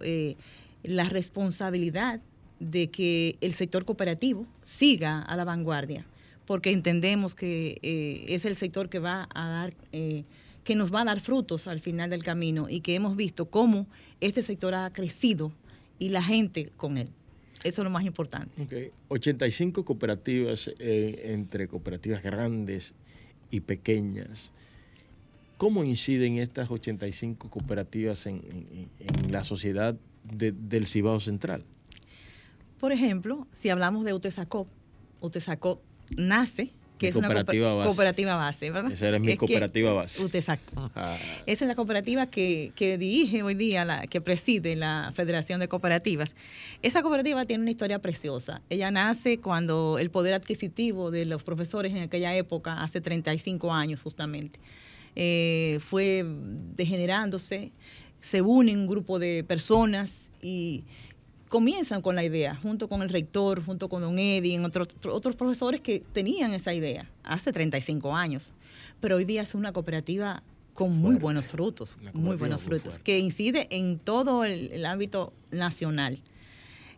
la 0.84 1.08
responsabilidad 1.08 2.20
de 2.60 2.90
que 2.90 3.38
el 3.40 3.54
sector 3.54 3.84
cooperativo 3.84 4.46
siga 4.62 5.20
a 5.20 5.34
la 5.34 5.44
vanguardia, 5.44 6.06
porque 6.50 6.72
entendemos 6.72 7.36
que 7.36 7.78
es 8.26 8.44
el 8.44 8.56
sector 8.56 8.88
que 8.88 8.98
va 8.98 9.28
a 9.32 9.48
dar 9.48 9.72
que 10.64 10.74
nos 10.74 10.92
va 10.92 11.02
a 11.02 11.04
dar 11.04 11.20
frutos 11.20 11.68
al 11.68 11.78
final 11.78 12.10
del 12.10 12.24
camino 12.24 12.68
y 12.68 12.80
que 12.80 12.96
hemos 12.96 13.14
visto 13.14 13.48
cómo 13.48 13.86
este 14.20 14.42
sector 14.42 14.74
ha 14.74 14.92
crecido 14.92 15.52
y 16.00 16.08
la 16.08 16.24
gente 16.24 16.72
con 16.76 16.98
él. 16.98 17.08
Eso 17.62 17.82
es 17.82 17.84
lo 17.84 17.90
más 17.90 18.04
importante. 18.04 18.60
Okay. 18.62 18.90
85 19.06 19.84
cooperativas 19.84 20.68
eh, 20.80 21.22
entre 21.26 21.68
cooperativas 21.68 22.20
grandes 22.20 22.94
y 23.52 23.60
pequeñas. 23.60 24.50
¿Cómo 25.56 25.84
inciden 25.84 26.38
estas 26.38 26.68
85 26.68 27.48
cooperativas 27.48 28.26
en, 28.26 28.88
la 29.30 29.44
sociedad 29.44 29.94
del 30.24 30.88
Cibao 30.88 31.20
Central? 31.20 31.62
Por 32.80 32.90
ejemplo, 32.90 33.46
si 33.52 33.68
hablamos 33.68 34.04
de 34.04 34.14
UTESACOP, 34.14 34.66
UTESACOP 35.20 35.89
nace 36.16 36.72
que 37.00 37.08
es 37.08 37.14
cooperativa 37.14 37.68
una 37.68 37.76
base. 37.76 37.88
cooperativa 37.88 38.36
base, 38.36 38.70
¿verdad? 38.70 38.92
Esa 38.92 39.08
era 39.08 39.18
mi 39.18 39.34
cooperativa 39.36 39.92
base. 39.94 40.22
Usted 40.22 40.44
ah. 40.76 41.16
Esa 41.46 41.64
es 41.64 41.68
la 41.68 41.74
cooperativa 41.74 42.26
que, 42.26 42.72
dirige 42.78 43.42
hoy 43.42 43.54
día, 43.54 43.86
la, 43.86 44.06
que 44.06 44.20
preside 44.20 44.76
la 44.76 45.10
Federación 45.14 45.60
de 45.60 45.68
Cooperativas. 45.68 46.34
Esa 46.82 47.00
cooperativa 47.00 47.46
tiene 47.46 47.62
una 47.62 47.70
historia 47.70 48.00
preciosa. 48.00 48.60
Ella 48.68 48.90
nace 48.90 49.38
cuando 49.38 49.98
el 49.98 50.10
poder 50.10 50.34
adquisitivo 50.34 51.10
de 51.10 51.24
los 51.24 51.42
profesores 51.42 51.92
en 51.92 52.02
aquella 52.02 52.36
época, 52.36 52.82
hace 52.82 53.00
35 53.00 53.72
años 53.72 54.02
justamente, 54.02 54.60
eh, 55.16 55.80
fue 55.80 56.24
degenerándose, 56.76 57.72
se 58.20 58.42
une 58.42 58.76
un 58.76 58.86
grupo 58.86 59.18
de 59.18 59.42
personas 59.42 60.30
y 60.42 60.84
comienzan 61.50 62.00
con 62.00 62.14
la 62.14 62.22
idea, 62.22 62.54
junto 62.54 62.88
con 62.88 63.02
el 63.02 63.08
rector, 63.08 63.62
junto 63.62 63.88
con 63.88 64.00
don 64.00 64.18
Eddie, 64.18 64.58
otros, 64.60 64.88
otros 65.04 65.34
profesores 65.34 65.80
que 65.80 65.98
tenían 66.12 66.54
esa 66.54 66.72
idea 66.72 67.10
hace 67.24 67.52
35 67.52 68.16
años. 68.16 68.52
Pero 69.00 69.16
hoy 69.16 69.24
día 69.24 69.42
es 69.42 69.54
una 69.54 69.72
cooperativa 69.72 70.44
con 70.74 70.96
muy 70.96 71.16
buenos 71.16 71.48
frutos, 71.48 71.98
muy 72.14 72.36
buenos 72.36 72.62
frutos, 72.62 73.00
que 73.00 73.18
incide 73.18 73.66
en 73.70 73.98
todo 73.98 74.44
el, 74.44 74.86
ámbito 74.86 75.32
nacional. 75.50 76.20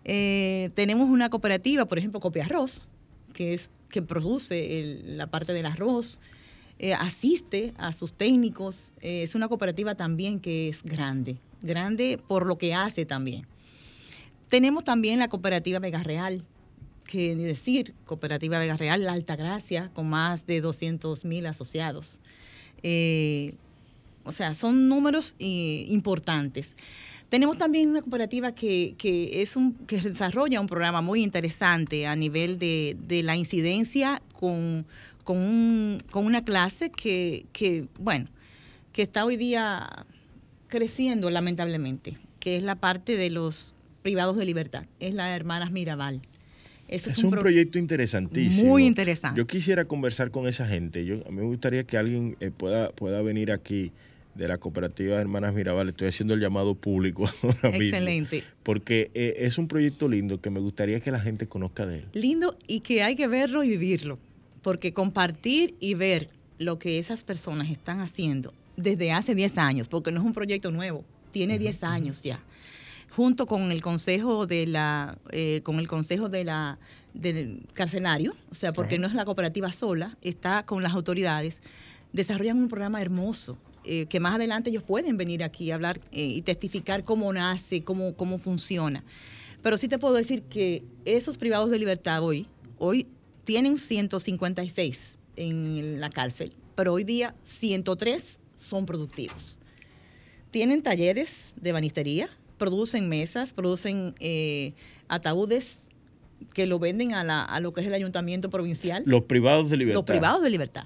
Eh, 0.04 0.70
tenemos 0.74 1.08
una 1.08 1.30
cooperativa, 1.30 1.86
por 1.86 1.98
ejemplo, 1.98 2.20
Copia 2.20 2.44
Arroz, 2.44 2.88
que, 3.32 3.54
es, 3.54 3.70
que 3.90 4.02
produce 4.02 5.00
la 5.06 5.28
parte 5.28 5.54
del 5.54 5.64
arroz, 5.64 6.20
eh, 6.78 6.92
asiste 6.92 7.72
a 7.78 7.92
sus 7.92 8.12
técnicos. 8.12 8.92
Eh, 9.00 9.22
es 9.22 9.34
una 9.34 9.48
cooperativa 9.48 9.94
también 9.94 10.40
que 10.40 10.68
es 10.68 10.82
grande, 10.82 11.38
grande 11.62 12.20
por 12.28 12.44
lo 12.44 12.58
que 12.58 12.74
hace 12.74 13.06
también. 13.06 13.46
Tenemos 14.52 14.84
también 14.84 15.18
la 15.18 15.28
cooperativa 15.28 15.78
Vega 15.78 16.02
Real, 16.02 16.44
que 17.06 17.34
ni 17.34 17.42
decir, 17.42 17.94
cooperativa 18.04 18.58
Vega 18.58 18.76
Real, 18.76 19.02
la 19.02 19.12
Alta 19.12 19.34
Gracia, 19.34 19.90
con 19.94 20.10
más 20.10 20.44
de 20.44 20.60
200 20.60 21.24
mil 21.24 21.46
asociados. 21.46 22.20
Eh, 22.82 23.54
o 24.24 24.30
sea, 24.30 24.54
son 24.54 24.90
números 24.90 25.36
eh, 25.38 25.86
importantes. 25.88 26.76
Tenemos 27.30 27.56
también 27.56 27.88
una 27.88 28.02
cooperativa 28.02 28.54
que, 28.54 28.94
es 29.32 29.56
un, 29.56 29.72
que 29.86 29.98
desarrolla 30.02 30.60
un 30.60 30.66
programa 30.66 31.00
muy 31.00 31.22
interesante 31.22 32.06
a 32.06 32.14
nivel 32.14 32.58
de, 32.58 33.22
la 33.24 33.36
incidencia 33.36 34.20
con, 34.38 34.84
una 36.12 36.44
clase 36.44 36.90
que, 36.90 37.46
que, 37.54 37.86
bueno, 37.98 38.28
que 38.92 39.00
está 39.00 39.24
hoy 39.24 39.38
día 39.38 40.04
creciendo 40.68 41.30
lamentablemente, 41.30 42.18
que 42.38 42.58
es 42.58 42.62
la 42.62 42.74
parte 42.74 43.16
de 43.16 43.30
los 43.30 43.72
privados 44.02 44.36
de 44.36 44.44
libertad. 44.44 44.84
Es 45.00 45.14
la 45.14 45.34
Hermanas 45.34 45.70
Mirabal. 45.70 46.20
es, 46.88 47.18
un, 47.18 47.30
proyecto 47.30 47.78
interesantísimo. 47.78 48.68
Muy 48.68 48.84
interesante. 48.84 49.38
Yo 49.38 49.46
quisiera 49.46 49.84
conversar 49.84 50.30
con 50.30 50.46
esa 50.46 50.66
gente. 50.66 51.04
Yo, 51.04 51.26
a 51.26 51.30
mí 51.30 51.38
me 51.38 51.46
gustaría 51.46 51.84
que 51.84 51.96
alguien 51.96 52.36
eh, 52.40 52.50
pueda, 52.50 52.90
pueda 52.90 53.22
venir 53.22 53.52
aquí 53.52 53.92
de 54.34 54.48
la 54.48 54.58
cooperativa 54.58 55.20
Hermanas 55.20 55.54
Mirabal. 55.54 55.88
Estoy 55.90 56.08
haciendo 56.08 56.34
el 56.34 56.40
llamado 56.40 56.74
público 56.74 57.30
ahora 57.42 57.76
Excelente. 57.76 58.44
porque 58.62 59.10
eh, 59.14 59.36
es 59.38 59.58
un 59.58 59.68
proyecto 59.68 60.08
lindo 60.08 60.40
que 60.40 60.50
me 60.50 60.60
gustaría 60.60 61.00
que 61.00 61.10
la 61.10 61.20
gente 61.20 61.46
conozca 61.46 61.86
de 61.86 61.98
él. 61.98 62.04
Lindo 62.12 62.56
y 62.66 62.80
que 62.80 63.02
hay 63.02 63.16
que 63.16 63.28
verlo 63.28 63.62
y 63.62 63.70
vivirlo. 63.70 64.18
Porque 64.62 64.92
compartir 64.92 65.74
y 65.80 65.94
ver 65.94 66.28
lo 66.58 66.78
que 66.78 66.98
esas 66.98 67.22
personas 67.22 67.70
están 67.70 68.00
haciendo 68.00 68.54
desde 68.76 69.12
hace 69.12 69.34
10 69.34 69.58
años, 69.58 69.88
porque 69.88 70.10
no 70.10 70.20
es 70.20 70.26
un 70.26 70.32
proyecto 70.32 70.70
nuevo, 70.70 71.04
tiene 71.32 71.58
10 71.58 71.82
años 71.84 72.22
ya, 72.22 72.40
junto 73.16 73.46
con 73.46 73.72
el 73.72 73.82
consejo 73.82 74.46
de 74.46 74.66
la, 74.66 75.18
eh, 75.30 75.60
con 75.62 75.78
el 75.78 75.88
consejo 75.88 76.28
de 76.28 76.44
la 76.44 76.78
del 77.14 77.66
carcelario, 77.74 78.34
o 78.50 78.54
sea, 78.54 78.72
porque 78.72 78.98
no 78.98 79.06
es 79.06 79.12
la 79.12 79.26
cooperativa 79.26 79.70
sola, 79.70 80.16
está 80.22 80.64
con 80.64 80.82
las 80.82 80.92
autoridades, 80.92 81.60
desarrollan 82.12 82.58
un 82.58 82.68
programa 82.68 83.02
hermoso. 83.02 83.58
Eh, 83.84 84.06
que 84.06 84.20
más 84.20 84.36
adelante 84.36 84.70
ellos 84.70 84.84
pueden 84.84 85.16
venir 85.16 85.42
aquí 85.42 85.72
a 85.72 85.74
hablar 85.74 86.00
eh, 86.12 86.22
y 86.22 86.42
testificar 86.42 87.02
cómo 87.02 87.32
nace, 87.32 87.82
cómo, 87.82 88.14
cómo 88.14 88.38
funciona. 88.38 89.02
Pero 89.60 89.76
sí 89.76 89.88
te 89.88 89.98
puedo 89.98 90.14
decir 90.14 90.42
que 90.42 90.84
esos 91.04 91.36
privados 91.36 91.68
de 91.68 91.80
libertad 91.80 92.22
hoy, 92.22 92.46
hoy 92.78 93.08
tienen 93.42 93.78
156 93.78 95.18
en 95.34 96.00
la 96.00 96.10
cárcel, 96.10 96.52
pero 96.76 96.92
hoy 96.92 97.02
día 97.02 97.34
103 97.44 98.38
son 98.56 98.86
productivos. 98.86 99.58
Tienen 100.52 100.82
talleres 100.82 101.54
de 101.60 101.72
banistería, 101.72 102.30
producen 102.62 103.08
mesas, 103.08 103.52
producen 103.52 104.14
eh, 104.20 104.74
ataúdes 105.08 105.78
que 106.54 106.64
lo 106.66 106.78
venden 106.78 107.12
a, 107.12 107.24
la, 107.24 107.42
a 107.42 107.58
lo 107.58 107.72
que 107.72 107.80
es 107.80 107.88
el 107.88 107.92
ayuntamiento 107.92 108.50
provincial. 108.50 109.02
Los 109.04 109.24
privados 109.24 109.68
de 109.68 109.78
libertad. 109.78 109.98
Los 109.98 110.04
privados 110.04 110.42
de 110.44 110.50
libertad. 110.50 110.84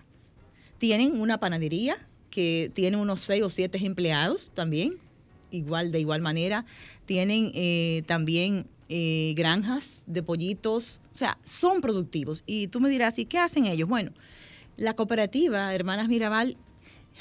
Tienen 0.78 1.20
una 1.20 1.38
panadería 1.38 1.98
que 2.30 2.70
tiene 2.72 2.96
unos 2.96 3.20
seis 3.20 3.42
o 3.42 3.50
siete 3.50 3.76
empleados 3.84 4.52
también, 4.54 4.94
igual 5.50 5.92
de 5.92 6.00
igual 6.00 6.22
manera. 6.22 6.64
Tienen 7.04 7.52
eh, 7.54 8.04
también 8.06 8.64
eh, 8.88 9.34
granjas 9.36 10.02
de 10.06 10.22
pollitos, 10.22 11.02
o 11.14 11.18
sea, 11.18 11.36
son 11.44 11.82
productivos. 11.82 12.42
Y 12.46 12.68
tú 12.68 12.80
me 12.80 12.88
dirás, 12.88 13.18
¿y 13.18 13.26
qué 13.26 13.36
hacen 13.36 13.66
ellos? 13.66 13.86
Bueno, 13.86 14.12
la 14.78 14.94
cooperativa 14.96 15.74
Hermanas 15.74 16.08
Mirabal 16.08 16.56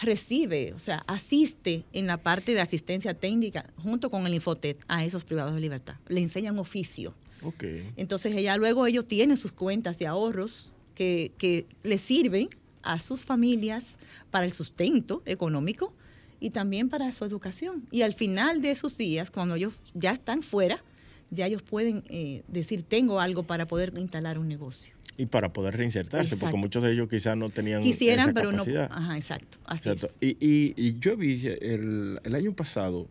recibe, 0.01 0.73
o 0.73 0.79
sea, 0.79 1.03
asiste 1.08 1.86
en 1.93 2.08
la 2.08 2.17
parte 2.17 2.53
de 2.53 2.62
asistencia 2.62 3.13
técnica 3.13 3.71
junto 3.77 4.10
con 4.10 4.25
el 4.27 4.34
Infotet 4.34 4.77
a 4.88 5.05
esos 5.05 5.23
privados 5.23 5.53
de 5.53 5.62
libertad. 5.62 5.95
Le 6.08 6.21
enseñan 6.21 6.60
oficio. 6.60 7.13
Okay. 7.41 7.91
Entonces 7.95 8.36
ella 8.36 8.58
luego 8.58 8.88
ellos 8.88 9.05
tienen 9.05 9.38
sus 9.38 9.51
cuentas 9.51 9.99
de 9.99 10.08
ahorros 10.08 10.73
que, 10.95 11.31
que 11.38 11.65
les 11.84 12.01
sirven 12.01 12.49
a 12.81 12.99
sus 12.99 13.25
familias 13.25 13.95
para 14.31 14.45
el 14.45 14.53
sustento 14.53 15.21
económico 15.25 15.93
y 16.39 16.51
también 16.51 16.89
para 16.89 17.12
su 17.12 17.25
educación. 17.25 17.88
Y 17.91 18.01
al 18.01 18.13
final 18.13 18.62
de 18.62 18.71
esos 18.71 18.97
días, 18.97 19.31
cuando 19.31 19.55
ellos 19.55 19.79
ya 19.93 20.12
están 20.12 20.43
fuera, 20.43 20.84
ya 21.31 21.47
ellos 21.47 21.62
pueden 21.62 22.03
eh, 22.08 22.43
decir, 22.47 22.84
tengo 22.84 23.19
algo 23.19 23.43
para 23.43 23.65
poder 23.67 23.93
instalar 23.97 24.38
un 24.38 24.47
negocio. 24.47 24.94
Y 25.17 25.28
para 25.28 25.54
poder 25.54 25.78
reinsertarse, 25.78 26.36
porque 26.36 26.58
muchos 26.58 26.84
de 26.84 26.91
ellos 26.91 27.08
quizás 27.10 27.38
no 27.38 27.49
tenían 27.49 27.82
Quisieran, 27.82 28.34
pero 28.34 28.51
no. 28.51 28.63
Ajá, 28.89 29.15
exacto. 29.15 29.58
Así 29.65 29.89
Y, 30.19 30.73
y, 30.75 30.99
yo 30.99 31.15
vi 31.15 31.47
el, 31.47 32.19
el, 32.23 32.36
año 32.36 32.54
pasado, 32.54 33.08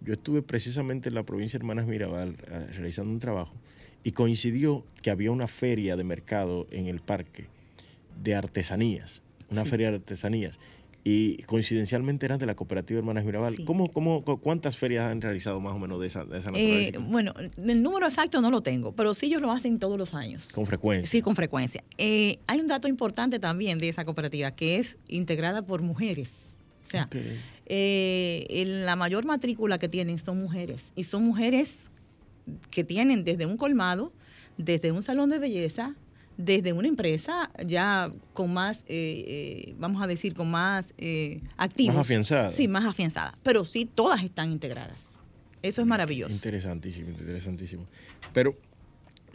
yo 0.00 0.12
estuve 0.12 0.42
precisamente 0.42 1.08
en 1.08 1.16
la 1.16 1.24
provincia 1.24 1.58
de 1.58 1.62
Hermanas 1.62 1.86
Mirabal 1.86 2.36
eh, 2.46 2.68
realizando 2.72 3.12
un 3.12 3.18
trabajo 3.18 3.52
y 4.04 4.12
coincidió 4.12 4.84
que 5.02 5.10
había 5.10 5.32
una 5.32 5.48
feria 5.48 5.96
de 5.96 6.04
mercado 6.04 6.68
en 6.70 6.86
el 6.86 7.00
parque 7.00 7.46
de 8.22 8.34
artesanías, 8.34 9.22
una 9.50 9.64
feria 9.64 9.90
de 9.90 9.96
artesanías 9.96 10.58
y 11.02 11.42
coincidencialmente 11.44 12.26
eran 12.26 12.38
de 12.38 12.46
la 12.46 12.54
cooperativa 12.54 12.98
Hermanas 12.98 13.24
Mirabal. 13.24 13.64
¿Cómo, 13.64 13.90
cómo, 13.90 14.22
cuántas 14.22 14.76
ferias 14.76 15.10
han 15.10 15.20
realizado 15.20 15.60
más 15.60 15.72
o 15.72 15.78
menos 15.78 16.00
de 16.00 16.06
esa, 16.06 16.24
de 16.24 16.38
esa 16.38 16.50
eh, 16.54 16.92
bueno, 16.98 17.32
el 17.38 17.82
número 17.82 18.06
exacto 18.06 18.40
no 18.40 18.50
lo 18.50 18.62
tengo, 18.62 18.92
pero 18.92 19.14
sí 19.14 19.26
ellos 19.26 19.40
lo 19.40 19.50
hacen 19.50 19.78
todos 19.78 19.96
los 19.96 20.14
años. 20.14 20.52
¿Con 20.52 20.66
frecuencia? 20.66 21.10
Sí, 21.10 21.22
con 21.22 21.34
frecuencia. 21.36 21.82
Eh, 21.96 22.38
hay 22.46 22.60
un 22.60 22.66
dato 22.66 22.86
importante 22.86 23.38
también 23.38 23.78
de 23.78 23.88
esa 23.88 24.04
cooperativa, 24.04 24.50
que 24.50 24.76
es 24.76 24.98
integrada 25.08 25.62
por 25.62 25.80
mujeres. 25.82 26.30
O 26.86 26.90
sea, 26.90 27.08
eh, 27.66 28.64
la 28.84 28.96
mayor 28.96 29.24
matrícula 29.24 29.78
que 29.78 29.88
tienen 29.88 30.18
son 30.18 30.40
mujeres, 30.40 30.92
y 30.96 31.04
son 31.04 31.24
mujeres 31.24 31.90
que 32.70 32.84
tienen 32.84 33.24
desde 33.24 33.46
un 33.46 33.56
colmado, 33.56 34.12
desde 34.58 34.92
un 34.92 35.02
salón 35.02 35.30
de 35.30 35.38
belleza, 35.38 35.94
desde 36.40 36.72
una 36.72 36.88
empresa 36.88 37.50
ya 37.64 38.12
con 38.32 38.52
más, 38.52 38.78
eh, 38.86 39.24
eh, 39.68 39.74
vamos 39.78 40.02
a 40.02 40.06
decir, 40.06 40.34
con 40.34 40.50
más 40.50 40.92
eh, 40.98 41.40
activos. 41.56 41.94
Más 41.94 42.06
afianzada. 42.06 42.52
Sí, 42.52 42.68
más 42.68 42.84
afianzada. 42.84 43.38
Pero 43.42 43.64
sí, 43.64 43.84
todas 43.86 44.22
están 44.24 44.50
integradas. 44.50 44.98
Eso 45.62 45.82
es 45.82 45.86
maravilloso. 45.86 46.34
Interesantísimo, 46.34 47.10
interesantísimo. 47.10 47.86
Pero 48.32 48.56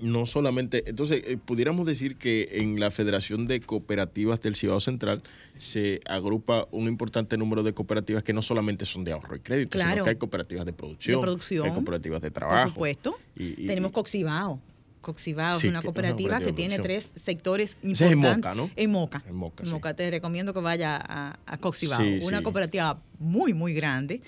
no 0.01 0.25
solamente, 0.25 0.83
entonces, 0.87 1.23
eh, 1.25 1.37
pudiéramos 1.37 1.85
decir 1.85 2.17
que 2.17 2.49
en 2.53 2.79
la 2.79 2.91
Federación 2.91 3.45
de 3.45 3.61
Cooperativas 3.61 4.41
del 4.41 4.55
Cibao 4.55 4.79
Central 4.79 5.23
se 5.57 6.01
agrupa 6.05 6.67
un 6.71 6.87
importante 6.87 7.37
número 7.37 7.63
de 7.63 7.73
cooperativas 7.73 8.23
que 8.23 8.33
no 8.33 8.41
solamente 8.41 8.85
son 8.85 9.03
de 9.03 9.13
ahorro 9.13 9.35
y 9.35 9.39
crédito, 9.39 9.77
sino 9.79 10.03
que 10.03 10.09
hay 10.09 10.15
cooperativas 10.17 10.65
de 10.65 10.73
producción, 10.73 11.21
producción 11.21 11.67
hay 11.67 11.73
cooperativas 11.73 12.21
de 12.21 12.31
trabajo. 12.31 12.63
Por 12.63 12.73
supuesto. 12.73 13.19
Tenemos 13.35 13.91
Coxibao. 13.91 14.59
Coxibao 15.05 15.57
es 15.57 15.63
una 15.65 15.83
cooperativa 15.83 16.39
que, 16.39 16.51
tiene 16.51 16.79
tres 16.79 17.11
sectores 17.15 17.77
importantes. 17.83 18.11
en 18.11 18.19
Moca, 18.19 18.55
¿no? 18.55 18.71
En 18.75 18.91
Moca. 18.91 19.23
En 19.27 19.35
Moca, 19.35 19.63
Moca. 19.65 19.93
Te 19.93 20.09
recomiendo 20.09 20.51
que 20.51 20.61
vaya 20.61 20.97
a, 20.97 21.37
a 21.45 21.57
Coxibao. 21.57 22.01
una 22.23 22.41
cooperativa 22.41 22.99
muy, 23.19 23.53
muy 23.53 23.75
grande 23.75 24.23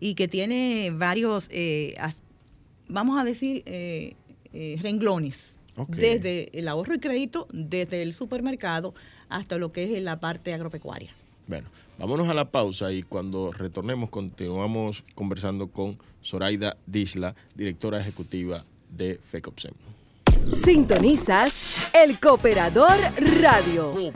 y 0.00 0.16
que 0.16 0.26
tiene 0.26 0.92
varios, 0.92 1.48
eh, 1.52 1.94
vamos 2.88 3.20
a 3.20 3.24
decir, 3.24 3.62
eh, 3.66 4.14
eh, 4.52 4.78
renglones. 4.82 5.60
Desde 5.88 6.58
el 6.58 6.68
ahorro 6.68 6.94
y 6.94 6.98
crédito, 6.98 7.46
desde 7.52 8.00
el 8.00 8.14
supermercado 8.14 8.94
hasta 9.28 9.58
lo 9.58 9.72
que 9.72 9.84
es 9.84 10.02
la 10.02 10.18
parte 10.18 10.54
agropecuaria. 10.54 11.10
Bueno, 11.46 11.68
vámonos 11.98 12.28
a 12.30 12.34
la 12.34 12.50
pausa 12.50 12.90
y 12.92 13.02
cuando 13.02 13.52
retornemos 13.52 14.08
continuamos 14.08 15.04
conversando 15.14 15.68
con 15.68 15.98
Zoraida 16.24 16.78
Disla, 16.86 17.36
directora 17.54 18.00
ejecutiva 18.00 18.64
de 18.90 19.20
FECOPSEM. 19.30 19.74
Sintonizas 20.54 21.92
El 21.92 22.20
Cooperador 22.20 22.96
Radio. 23.40 24.12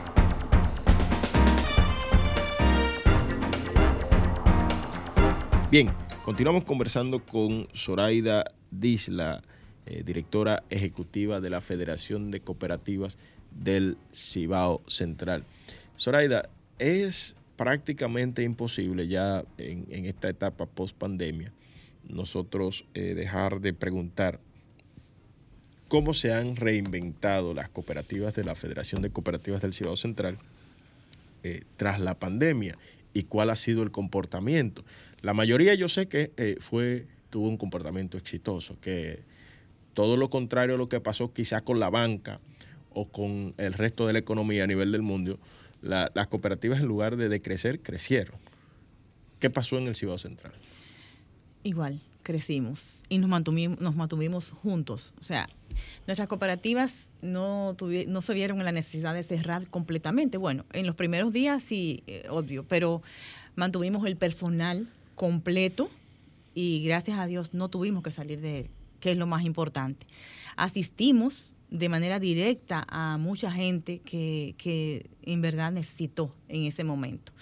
Bien, 5.72 5.90
continuamos 6.22 6.62
conversando 6.62 7.24
con 7.24 7.66
Zoraida 7.74 8.44
Disla, 8.70 9.42
eh, 9.86 10.04
directora 10.04 10.62
ejecutiva 10.70 11.40
de 11.40 11.50
la 11.50 11.60
Federación 11.60 12.30
de 12.30 12.40
Cooperativas 12.40 13.18
del 13.50 13.96
Cibao 14.14 14.82
Central. 14.86 15.44
Zoraida, 15.98 16.48
es 16.78 17.34
prácticamente 17.56 18.44
imposible 18.44 19.08
ya 19.08 19.44
en, 19.58 20.06
esta 20.06 20.28
etapa 20.28 20.66
post 20.66 20.96
pandemia 20.96 21.52
nosotros 22.08 22.86
eh, 22.94 23.14
dejar 23.14 23.60
de 23.60 23.74
preguntar 23.74 24.38
cómo 25.90 26.14
se 26.14 26.32
han 26.32 26.54
reinventado 26.54 27.52
las 27.52 27.68
cooperativas 27.68 28.32
de 28.36 28.44
la 28.44 28.54
Federación 28.54 29.02
de 29.02 29.10
Cooperativas 29.10 29.60
del 29.60 29.74
Cibao 29.74 29.96
Central 29.96 30.38
eh, 31.42 31.64
tras 31.76 31.98
la 31.98 32.14
pandemia 32.14 32.78
y 33.12 33.24
cuál 33.24 33.50
ha 33.50 33.56
sido 33.56 33.82
el 33.82 33.90
comportamiento. 33.90 34.84
La 35.20 35.34
mayoría 35.34 35.74
yo 35.74 35.88
sé 35.88 36.06
que 36.06 36.30
eh, 36.36 36.58
fue, 36.60 37.08
tuvo 37.28 37.48
un 37.48 37.56
comportamiento 37.56 38.16
exitoso, 38.16 38.78
que 38.80 39.24
todo 39.92 40.16
lo 40.16 40.30
contrario 40.30 40.76
a 40.76 40.78
lo 40.78 40.88
que 40.88 41.00
pasó 41.00 41.32
quizás 41.32 41.62
con 41.62 41.80
la 41.80 41.90
banca 41.90 42.38
o 42.90 43.08
con 43.08 43.54
el 43.56 43.72
resto 43.72 44.06
de 44.06 44.12
la 44.12 44.20
economía 44.20 44.62
a 44.62 44.68
nivel 44.68 44.92
del 44.92 45.02
mundo, 45.02 45.40
las 45.82 46.28
cooperativas 46.28 46.78
en 46.78 46.86
lugar 46.86 47.16
de 47.16 47.28
decrecer, 47.28 47.80
crecieron. 47.80 48.38
¿Qué 49.40 49.50
pasó 49.50 49.76
en 49.76 49.88
el 49.88 49.96
Cibao 49.96 50.18
Central? 50.18 50.52
Igual, 51.64 52.00
crecimos 52.22 53.02
y 53.08 53.18
nos 53.18 53.28
mantuvimos, 53.30 53.80
nos 53.80 53.96
mantuvimos 53.96 54.50
juntos. 54.50 55.14
O 55.18 55.22
sea, 55.22 55.48
nuestras 56.06 56.28
cooperativas 56.28 57.10
no, 57.22 57.76
no 58.06 58.22
se 58.22 58.34
vieron 58.34 58.58
en 58.58 58.64
la 58.64 58.72
necesidad 58.72 59.14
de 59.14 59.22
cerrar 59.22 59.68
completamente. 59.68 60.38
Bueno, 60.38 60.64
en 60.72 60.86
los 60.86 60.96
primeros 60.96 61.32
días 61.32 61.62
sí, 61.62 62.02
eh, 62.06 62.26
obvio, 62.28 62.64
pero 62.64 63.02
mantuvimos 63.56 64.06
el 64.06 64.16
personal 64.16 64.88
completo 65.14 65.90
y 66.54 66.82
gracias 66.84 67.18
a 67.18 67.26
Dios 67.26 67.54
no 67.54 67.68
tuvimos 67.68 68.02
que 68.02 68.10
salir 68.10 68.40
de 68.40 68.60
él, 68.60 68.70
que 69.00 69.12
es 69.12 69.16
lo 69.16 69.26
más 69.26 69.44
importante. 69.44 70.06
Asistimos 70.56 71.54
de 71.70 71.88
manera 71.88 72.18
directa 72.18 72.84
a 72.88 73.16
mucha 73.16 73.50
gente 73.52 74.00
que, 74.00 74.54
que 74.58 75.08
en 75.22 75.40
verdad 75.40 75.72
necesitó 75.72 76.34
en 76.48 76.64
ese 76.64 76.84
momento. 76.84 77.32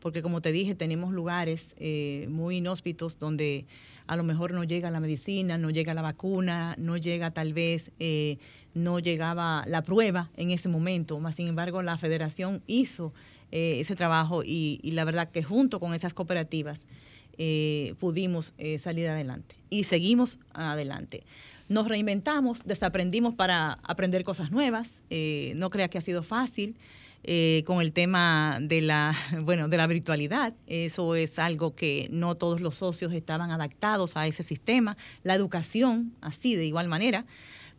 Porque 0.00 0.22
como 0.22 0.40
te 0.40 0.52
dije, 0.52 0.74
tenemos 0.74 1.12
lugares 1.12 1.74
eh, 1.78 2.26
muy 2.30 2.58
inhóspitos 2.58 3.18
donde 3.18 3.66
a 4.08 4.16
lo 4.16 4.24
mejor 4.24 4.52
no 4.52 4.64
llega 4.64 4.90
la 4.90 5.00
medicina, 5.00 5.58
no 5.58 5.70
llega 5.70 5.94
la 5.94 6.02
vacuna, 6.02 6.74
no 6.78 6.96
llega 6.96 7.30
tal 7.30 7.52
vez, 7.52 7.92
eh, 8.00 8.38
no 8.74 8.98
llegaba 8.98 9.64
la 9.66 9.82
prueba 9.82 10.30
en 10.36 10.50
ese 10.50 10.68
momento. 10.68 11.20
Más 11.20 11.34
sin 11.34 11.46
embargo, 11.46 11.82
la 11.82 11.98
federación 11.98 12.62
hizo 12.66 13.12
eh, 13.52 13.76
ese 13.80 13.94
trabajo 13.94 14.42
y, 14.42 14.80
la 14.82 15.04
verdad 15.04 15.30
que 15.30 15.42
junto 15.42 15.78
con 15.78 15.92
esas 15.92 16.14
cooperativas 16.14 16.80
eh, 17.36 17.94
pudimos 18.00 18.54
salir 18.80 19.08
adelante 19.08 19.56
y 19.70 19.84
seguimos 19.84 20.40
adelante. 20.54 21.22
Nos 21.68 21.86
reinventamos, 21.86 22.62
desaprendimos 22.64 23.34
para 23.34 23.78
aprender 23.82 24.24
cosas 24.24 24.50
nuevas. 24.50 25.02
no 25.54 25.68
crea 25.68 25.88
que 25.88 25.98
ha 25.98 26.00
sido 26.00 26.22
fácil. 26.22 26.76
Eh, 27.24 27.62
con 27.66 27.80
el 27.80 27.92
tema 27.92 28.58
de 28.60 28.80
la, 28.80 29.14
bueno, 29.42 29.68
de 29.68 29.76
la 29.76 29.86
virtualidad. 29.86 30.54
Eso 30.66 31.14
es 31.14 31.38
algo 31.38 31.74
que 31.74 32.08
no 32.10 32.36
todos 32.36 32.60
los 32.60 32.76
socios 32.76 33.12
estaban 33.12 33.50
adaptados 33.50 34.16
a 34.16 34.26
ese 34.26 34.42
sistema. 34.42 34.96
La 35.22 35.34
educación, 35.34 36.14
así, 36.20 36.54
de 36.56 36.64
igual 36.64 36.88
manera. 36.88 37.26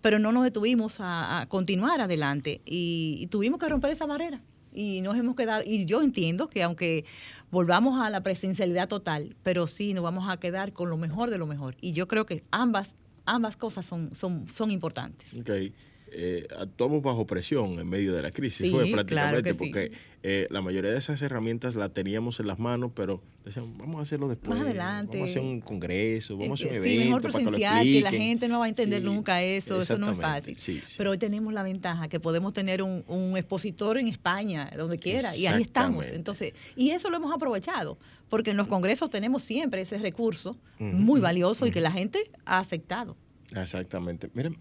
Pero 0.02 0.19
no 0.19 0.32
nos 0.32 0.43
detuvimos 0.43 0.97
a, 0.99 1.45
continuar 1.49 1.99
adelante 1.99 2.62
y, 2.65 3.28
tuvimos 3.32 3.60
que 3.60 3.67
romper 3.67 3.91
esa 3.91 4.06
barrera 4.06 4.41
y 4.73 5.02
nos 5.02 5.17
hemos 5.17 5.36
quedado, 5.36 5.63
y 5.65 5.86
yo 5.86 6.02
entiendo 6.02 6.47
que 6.47 6.63
aunque 6.63 7.04
volvamos 7.52 7.99
a 7.99 8.10
la 8.10 8.21
presencialidad 8.21 8.88
total, 8.88 9.36
pero 9.43 9.67
sí 9.67 9.93
nos 9.93 10.04
vamos 10.04 10.30
a 10.30 10.38
quedar 10.38 10.71
con 10.71 10.89
lo 10.89 10.95
mejor 10.95 11.32
de 11.32 11.38
lo 11.38 11.47
mejor. 11.47 11.75
Y 11.82 11.91
yo 11.91 12.08
creo 12.08 12.25
que 12.25 12.43
ambas, 12.52 12.95
ambas 13.25 13.58
cosas 13.58 13.86
son, 13.86 14.15
son, 14.15 14.47
son 14.54 14.71
importantes. 14.71 15.34
Okay 15.34 15.73
eh, 16.12 16.48
actuamos 16.58 17.02
bajo 17.02 17.26
presión 17.26 17.80
en 17.80 17.88
medio 17.88 18.13
de 18.13 18.22
la 18.22 18.32
crisis, 18.32 18.69
fue 18.72 18.89
prácticamente, 18.91 19.54
porque 19.54 19.91
eh, 20.22 20.48
la 20.50 20.62
mayoría 20.62 20.91
de 20.91 20.98
esas 20.98 21.22
herramientas 21.22 21.76
las 21.76 21.93
teníamos 21.93 22.39
en 22.39 22.48
las 22.48 22.60
manos, 22.60 22.91
pero 22.93 23.22
decíamos, 23.45 23.78
vamos 23.78 24.00
a 24.00 24.02
hacerlo 24.02 24.28
después. 24.28 24.58
Más 24.58 24.65
adelante. 24.65 25.17
Vamos 25.17 25.30
a 25.30 25.32
hacer 25.32 25.41
un 25.41 25.62
congreso, 25.62 26.38
vamos 26.38 26.60
a 26.60 26.63
hacer 26.65 26.80
un 26.80 26.86
evento. 26.86 27.02
Sí, 27.02 27.08
mejor 27.08 27.22
presencial, 27.22 27.84
que, 27.84 28.02
la 28.02 28.12
gente 28.12 28.48
no 28.48 28.60
va 28.60 28.65
a 28.65 28.69
entender 28.69 29.04
nunca 29.04 29.41
eso, 29.41 29.82
eso 29.82 29.98
no 29.98 30.12
es 30.12 30.17
fácil. 30.17 30.58
pero 30.98 31.12
hoy 31.12 31.17
tenemos 31.17 31.54
la 31.54 31.63
ventaja 31.63 32.08
que 32.10 32.19
podemos 32.19 32.54
tener 32.54 32.84
un, 32.84 33.34
expositor 33.38 33.98
en 33.98 34.08
España, 34.08 34.72
donde 34.76 34.98
quiera, 34.98 35.36
y 35.36 35.48
ahí 35.48 35.62
estamos. 35.62 36.12
Entonces, 36.12 36.54
y 36.76 36.89
eso 36.91 37.10
lo 37.10 37.17
hemos 37.17 37.34
aprovechado, 37.34 37.98
porque 38.30 38.52
en 38.52 38.58
los 38.58 38.67
congresos 38.67 39.10
tenemos 39.10 39.43
siempre 39.43 39.82
ese 39.82 39.98
recurso 39.98 40.58
muy 40.80 41.22
valioso 41.22 41.65
y 41.65 41.72
que 41.72 41.82
la 41.82 41.91
gente 41.91 42.19
ha 42.45 42.60
aceptado. 42.60 43.15
Exactamente. 43.56 44.30
Miren, 44.34 44.58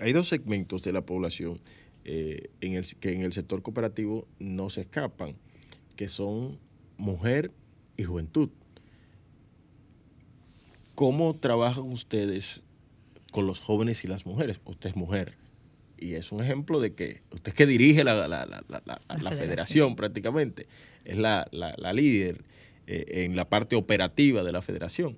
hay 0.00 0.12
dos 0.12 0.28
segmentos 0.28 0.82
de 0.82 0.92
la 0.92 1.02
población 1.02 1.60
eh, 2.04 2.50
en 2.60 2.74
el, 2.74 2.86
que 2.96 3.12
en 3.12 3.22
el 3.22 3.32
sector 3.32 3.62
cooperativo 3.62 4.26
no 4.38 4.70
se 4.70 4.82
escapan, 4.82 5.36
que 5.96 6.08
son 6.08 6.58
mujer 6.96 7.52
y 7.96 8.04
juventud. 8.04 8.50
¿Cómo 10.94 11.34
trabajan 11.34 11.84
ustedes 11.92 12.62
con 13.30 13.46
los 13.46 13.60
jóvenes 13.60 14.04
y 14.04 14.08
las 14.08 14.26
mujeres? 14.26 14.60
Usted 14.64 14.90
es 14.90 14.96
mujer 14.96 15.36
y 15.98 16.14
es 16.14 16.32
un 16.32 16.42
ejemplo 16.42 16.80
de 16.80 16.94
que 16.94 17.22
usted 17.30 17.48
es 17.48 17.54
que 17.54 17.66
dirige 17.66 18.04
la, 18.04 18.28
la, 18.28 19.30
federación. 19.32 19.96
prácticamente, 19.96 20.66
es 21.04 21.18
la, 21.18 21.46
líder 21.92 22.44
eh, 22.86 23.24
en 23.24 23.36
la 23.36 23.48
parte 23.48 23.76
operativa 23.76 24.42
de 24.42 24.52
la 24.52 24.62
federación, 24.62 25.16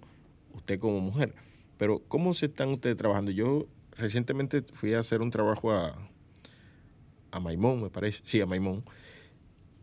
usted 0.55 0.79
como 0.79 1.01
mujer. 1.01 1.35
Pero 1.77 2.03
¿cómo 2.09 2.35
se 2.35 2.47
están 2.47 2.71
ustedes 2.71 2.97
trabajando? 2.97 3.31
Yo 3.31 3.67
recientemente 4.01 4.63
fui 4.73 4.95
a 4.95 5.01
hacer 5.01 5.21
un 5.21 5.31
trabajo 5.31 5.73
a, 5.73 5.97
a 7.31 7.41
Maimón, 7.41 7.83
me 7.83 7.91
parece, 7.91 8.23
sí, 8.25 8.41
a 8.41 8.47
Maimón, 8.47 8.85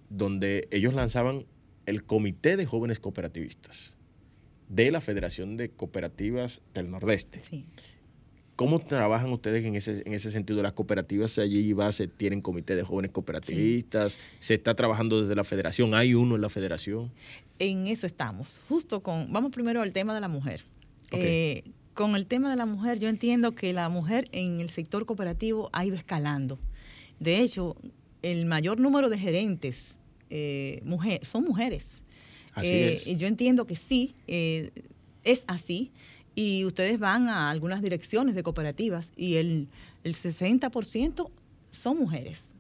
donde 0.10 0.68
ellos 0.72 0.94
lanzaban 0.94 1.46
el 1.86 2.04
Comité 2.04 2.58
de 2.58 2.66
Jóvenes 2.66 3.00
Cooperativistas 3.00 3.98
de 4.70 4.92
la 4.92 5.02
Federación 5.02 5.58
de 5.58 5.70
Cooperativas 5.70 6.62
del 6.74 6.92
Nordeste. 6.92 7.42
¿Cómo 8.56 8.80
trabajan 8.80 9.32
ustedes 9.32 9.64
en 9.66 9.76
ese, 9.76 10.02
en 10.06 10.14
ese 10.14 10.32
sentido? 10.32 10.64
Las 10.64 10.74
cooperativas 10.74 11.38
allí 11.38 11.74
base 11.74 12.08
tienen 12.08 12.42
comité 12.42 12.76
de 12.76 12.82
jóvenes 12.82 13.12
cooperativistas, 13.12 14.18
se 14.40 14.56
está 14.56 14.74
trabajando 14.74 15.22
desde 15.22 15.36
la 15.36 15.44
federación, 15.44 15.94
hay 15.94 16.16
uno 16.16 16.36
en 16.36 16.42
la 16.42 16.50
federación. 16.50 17.12
En 17.60 17.88
eso 17.88 18.08
estamos, 18.08 18.60
justo 18.68 19.04
con, 19.04 19.32
vamos 19.32 19.52
primero 19.52 19.82
al 19.82 19.94
tema 19.94 20.16
de 20.16 20.22
la 20.22 20.28
mujer. 20.28 20.66
Eh, 21.12 21.64
con 21.98 22.16
el 22.16 22.28
tema 22.28 22.52
de 22.52 22.56
la 22.56 22.68
mujer, 22.68 23.00
yo 23.00 23.10
entiendo 23.10 23.56
que 23.56 23.74
la 23.74 23.90
mujer 23.90 24.30
en 24.32 24.60
el 24.60 24.70
sector 24.70 25.08
cooperativo 25.08 25.70
ha 25.74 25.84
ido 25.84 25.96
escalando. 25.96 26.60
De 27.20 27.40
hecho, 27.40 27.76
el 28.22 28.46
mayor 28.46 28.80
número 28.80 29.10
de 29.10 29.18
gerentes 29.18 29.98
eh, 30.30 30.84
son 31.24 31.44
mujeres. 31.44 32.04
Así 32.54 32.68
eh, 32.68 33.02
es. 33.04 33.18
Yo 33.18 33.28
entiendo 33.28 33.66
que 33.66 33.76
sí, 33.76 34.14
eh, 34.28 34.70
es 35.24 35.44
así. 35.48 35.92
Y 36.36 36.66
ustedes 36.66 37.00
van 37.00 37.30
a 37.30 37.50
algunas 37.50 37.82
direcciones 37.82 38.36
de 38.36 38.44
cooperativas 38.44 39.10
y 39.18 39.38
el, 39.38 39.68
el 40.04 40.14
60% 40.14 41.32
son 41.72 41.98
mujeres 41.98 42.56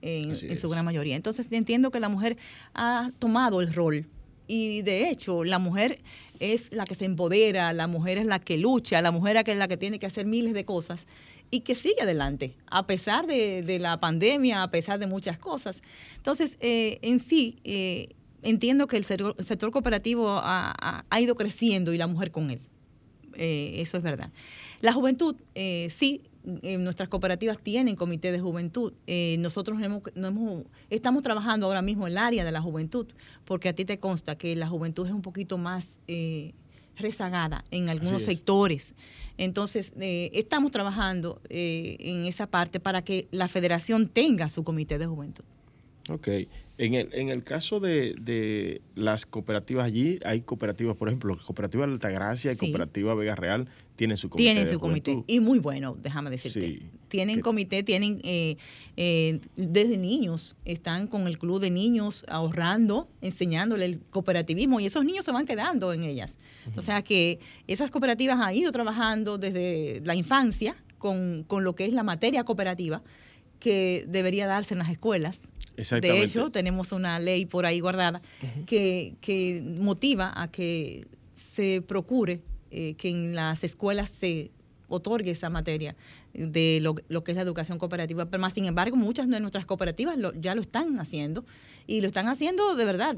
en 0.00 0.58
su 0.58 0.70
gran 0.70 0.86
mayoría. 0.86 1.16
Entonces 1.16 1.48
entiendo 1.50 1.90
que 1.90 2.00
la 2.00 2.08
mujer 2.08 2.38
ha 2.72 3.10
tomado 3.18 3.60
el 3.60 3.74
rol 3.74 4.06
y 4.46 4.82
de 4.82 5.10
hecho, 5.10 5.44
la 5.44 5.58
mujer 5.58 6.00
es 6.40 6.72
la 6.72 6.84
que 6.84 6.94
se 6.94 7.04
empodera, 7.04 7.72
la 7.72 7.86
mujer 7.86 8.18
es 8.18 8.26
la 8.26 8.38
que 8.38 8.58
lucha, 8.58 9.00
la 9.00 9.10
mujer 9.10 9.36
es 9.46 9.56
la 9.56 9.68
que 9.68 9.76
tiene 9.76 9.98
que 9.98 10.06
hacer 10.06 10.26
miles 10.26 10.52
de 10.52 10.64
cosas 10.64 11.06
y 11.50 11.60
que 11.60 11.74
sigue 11.74 12.02
adelante, 12.02 12.56
a 12.66 12.86
pesar 12.86 13.26
de, 13.26 13.78
la 13.78 14.00
pandemia, 14.00 14.62
a 14.62 14.70
pesar 14.70 14.98
de 14.98 15.06
muchas 15.06 15.38
cosas. 15.38 15.82
Entonces, 16.16 16.56
eh, 16.60 16.98
en 17.02 17.20
sí, 17.20 17.58
eh, 17.64 18.08
entiendo 18.42 18.86
que 18.86 18.96
el 18.96 19.04
sector, 19.04 19.70
cooperativo 19.70 20.26
ha, 20.28 21.04
ido 21.20 21.34
creciendo 21.36 21.92
y 21.92 21.98
la 21.98 22.06
mujer 22.06 22.30
con 22.30 22.50
él. 22.50 22.60
Eh, 23.36 23.74
eso 23.76 23.96
es 23.96 24.02
verdad. 24.02 24.30
La 24.80 24.92
juventud, 24.92 25.36
sí, 25.90 26.22
nuestras 26.44 27.08
cooperativas 27.08 27.58
tienen 27.58 27.96
comité 27.96 28.30
de 28.30 28.40
juventud. 28.40 28.92
Eh, 29.06 29.36
nosotros 29.38 29.80
hemos, 29.80 30.02
estamos 30.90 31.22
trabajando 31.22 31.66
ahora 31.66 31.82
mismo 31.82 32.06
en 32.06 32.12
el 32.12 32.18
área 32.18 32.44
de 32.44 32.52
la 32.52 32.60
juventud, 32.60 33.06
porque 33.44 33.68
a 33.68 33.74
ti 33.74 33.84
te 33.84 33.98
consta 33.98 34.36
que 34.36 34.54
la 34.54 34.68
juventud 34.68 35.06
es 35.06 35.12
un 35.12 35.22
poquito 35.22 35.58
más 35.58 35.96
eh, 36.06 36.52
rezagada 36.96 37.64
en 37.70 37.88
algunos 37.88 38.22
sectores. 38.22 38.94
Entonces, 39.38 39.92
eh, 39.98 40.30
estamos 40.34 40.70
trabajando 40.70 41.40
en 41.48 42.24
esa 42.26 42.46
parte 42.46 42.78
para 42.78 43.02
que 43.02 43.26
la 43.30 43.48
federación 43.48 44.08
tenga 44.08 44.48
su 44.48 44.64
comité 44.64 44.98
de 44.98 45.06
juventud. 45.06 45.44
Ok. 46.10 46.28
En 46.76 46.94
el, 46.94 47.08
en 47.12 47.28
el 47.28 47.44
caso 47.44 47.78
de, 47.78 48.82
las 48.96 49.26
cooperativas 49.26 49.86
allí, 49.86 50.18
hay 50.24 50.40
cooperativas, 50.40 50.96
por 50.96 51.08
ejemplo, 51.08 51.38
Cooperativa 51.46 51.86
de 51.86 51.92
Altagracia 51.92 52.52
y 52.52 52.56
Cooperativa 52.56 53.14
Vega 53.14 53.36
Real 53.36 53.68
tienen 53.94 54.16
su 54.16 54.28
comité. 54.28 54.50
Tienen 54.50 54.68
su 54.68 54.80
comité. 54.80 55.22
Y 55.28 55.38
muy 55.38 55.60
bueno, 55.60 55.96
déjame 56.02 56.30
decirte. 56.30 56.82
Tienen 57.06 57.40
comité, 57.40 57.84
tienen 57.84 58.20
eh, 58.24 58.56
eh, 58.96 59.38
desde 59.54 59.96
niños, 59.96 60.56
están 60.64 61.06
con 61.06 61.28
el 61.28 61.38
club 61.38 61.60
de 61.60 61.70
niños 61.70 62.24
ahorrando, 62.26 63.08
enseñándole 63.20 63.84
el 63.84 64.00
cooperativismo 64.00 64.80
y 64.80 64.86
esos 64.86 65.04
niños 65.04 65.24
se 65.24 65.30
van 65.30 65.46
quedando 65.46 65.92
en 65.92 66.02
ellas. 66.02 66.38
O 66.76 66.82
sea 66.82 67.02
que 67.02 67.38
esas 67.68 67.92
cooperativas 67.92 68.40
han 68.40 68.56
ido 68.56 68.72
trabajando 68.72 69.38
desde 69.38 70.02
la 70.04 70.16
infancia 70.16 70.74
con, 70.98 71.44
con 71.46 71.62
lo 71.62 71.76
que 71.76 71.84
es 71.84 71.92
la 71.92 72.02
materia 72.02 72.42
cooperativa 72.42 73.00
que 73.64 74.04
debería 74.06 74.46
darse 74.46 74.74
en 74.74 74.78
las 74.78 74.90
escuelas 74.90 75.38
de 75.76 76.22
hecho, 76.22 76.50
tenemos 76.50 76.92
una 76.92 77.18
ley 77.18 77.46
por 77.46 77.66
ahí 77.66 77.80
guardada 77.80 78.22
que, 78.66 79.14
que, 79.20 79.62
motiva 79.80 80.32
a 80.34 80.48
que 80.50 81.06
se 81.34 81.82
procure 81.82 82.42
eh, 82.70 82.94
que 82.94 83.08
en 83.08 83.34
las 83.34 83.64
escuelas 83.64 84.10
se 84.10 84.50
otorgue 84.88 85.32
esa 85.32 85.50
materia 85.50 85.96
de 86.32 86.78
lo, 86.80 86.94
que 87.24 87.32
es 87.32 87.36
la 87.36 87.42
educación 87.42 87.78
cooperativa. 87.78 88.26
Pero 88.26 88.40
más 88.40 88.52
sin 88.52 88.66
embargo, 88.66 88.96
muchas 88.96 89.28
de 89.28 89.40
nuestras 89.40 89.66
cooperativas 89.66 90.16
ya 90.40 90.54
lo 90.54 90.62
están 90.62 91.00
haciendo 91.00 91.44
y 91.86 92.00
lo 92.00 92.06
están 92.06 92.28
haciendo 92.28 92.76
de 92.76 92.84
verdad. 92.84 93.16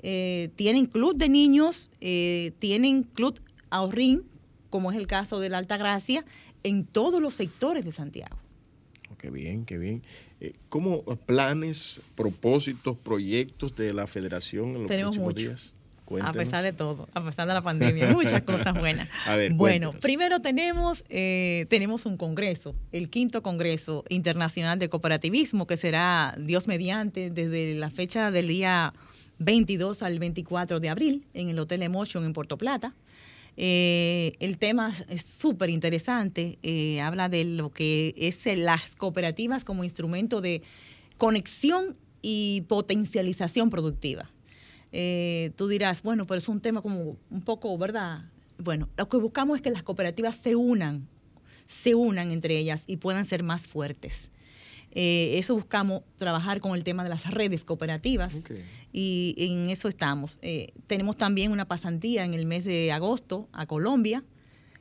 Eh, 0.00 0.50
tienen 0.56 0.86
club 0.86 1.16
de 1.16 1.28
niños, 1.28 1.90
eh, 2.00 2.52
tienen 2.58 3.04
club 3.04 3.40
ahorrín, 3.70 4.24
como 4.70 4.90
es 4.90 4.98
el 4.98 5.06
caso 5.06 5.38
de 5.38 5.50
la 5.50 5.58
Alta 5.58 5.76
Gracia, 5.76 6.24
en 6.64 6.84
todos 6.84 7.20
los 7.20 7.34
sectores 7.34 7.84
de 7.84 7.92
Santiago. 7.92 8.41
Qué 9.18 9.30
bien, 9.30 9.64
qué 9.64 9.78
bien. 9.78 10.02
Eh, 10.40 10.54
¿Cómo 10.68 11.02
planes, 11.26 12.00
propósitos, 12.14 12.96
proyectos 12.96 13.74
de 13.76 13.92
la 13.92 14.06
federación 14.06 14.70
en 14.70 14.78
los 14.82 14.86
Tenemos 14.86 15.16
próximos 15.16 15.34
días? 15.34 15.72
A 16.20 16.32
pesar 16.32 16.62
de 16.62 16.72
todo, 16.72 17.08
a 17.14 17.24
pesar 17.24 17.48
de 17.48 17.54
la 17.54 17.62
pandemia, 17.62 18.10
muchas 18.12 18.42
cosas 18.42 18.74
buenas. 18.74 19.08
A 19.26 19.36
ver, 19.36 19.52
bueno, 19.52 19.92
primero 19.92 20.40
tenemos, 20.40 21.04
eh, 21.08 21.66
tenemos 21.70 22.04
un 22.04 22.16
congreso, 22.16 22.74
el 22.90 23.08
quinto 23.08 23.42
Congreso 23.42 24.04
Internacional 24.08 24.78
de 24.78 24.88
Cooperativismo, 24.90 25.66
que 25.66 25.76
será, 25.76 26.34
Dios 26.38 26.66
mediante, 26.66 27.30
desde 27.30 27.74
la 27.76 27.88
fecha 27.88 28.30
del 28.30 28.48
día 28.48 28.92
22 29.38 30.02
al 30.02 30.18
24 30.18 30.80
de 30.80 30.88
abril 30.88 31.24
en 31.34 31.48
el 31.48 31.58
Hotel 31.58 31.82
Emotion 31.82 32.24
en 32.24 32.32
Puerto 32.32 32.58
Plata. 32.58 32.94
Eh, 33.56 34.34
el 34.40 34.58
tema 34.58 34.94
es 35.08 35.22
súper 35.22 35.70
interesante, 35.70 36.58
eh, 36.62 37.00
habla 37.00 37.28
de 37.28 37.44
lo 37.44 37.70
que 37.70 38.14
es 38.16 38.44
las 38.56 38.96
cooperativas 38.96 39.62
como 39.64 39.84
instrumento 39.84 40.40
de 40.40 40.62
conexión 41.18 41.96
y 42.22 42.62
potencialización 42.62 43.68
productiva. 43.68 44.30
Eh, 44.92 45.52
tú 45.56 45.68
dirás, 45.68 46.02
bueno, 46.02 46.26
pero 46.26 46.38
es 46.38 46.48
un 46.48 46.60
tema 46.60 46.82
como 46.82 47.16
un 47.30 47.42
poco, 47.42 47.76
¿verdad? 47.78 48.24
Bueno, 48.58 48.88
lo 48.96 49.08
que 49.08 49.16
buscamos 49.18 49.56
es 49.56 49.62
que 49.62 49.70
las 49.70 49.82
cooperativas 49.82 50.36
se 50.36 50.56
unan, 50.56 51.08
se 51.66 51.94
unan 51.94 52.32
entre 52.32 52.58
ellas 52.58 52.84
y 52.86 52.96
puedan 52.98 53.26
ser 53.26 53.42
más 53.42 53.66
fuertes. 53.66 54.31
Eh, 54.94 55.38
eso 55.38 55.54
buscamos 55.54 56.02
trabajar 56.18 56.60
con 56.60 56.74
el 56.74 56.84
tema 56.84 57.02
de 57.02 57.08
las 57.08 57.30
redes 57.30 57.64
cooperativas 57.64 58.34
y 58.92 59.34
en 59.38 59.70
eso 59.70 59.88
estamos. 59.88 60.38
Eh, 60.42 60.72
tenemos 60.86 61.16
también 61.16 61.50
una 61.50 61.66
pasantía 61.66 62.24
en 62.24 62.34
el 62.34 62.44
mes 62.44 62.64
de 62.64 62.92
agosto 62.92 63.48
a 63.52 63.66
Colombia 63.66 64.22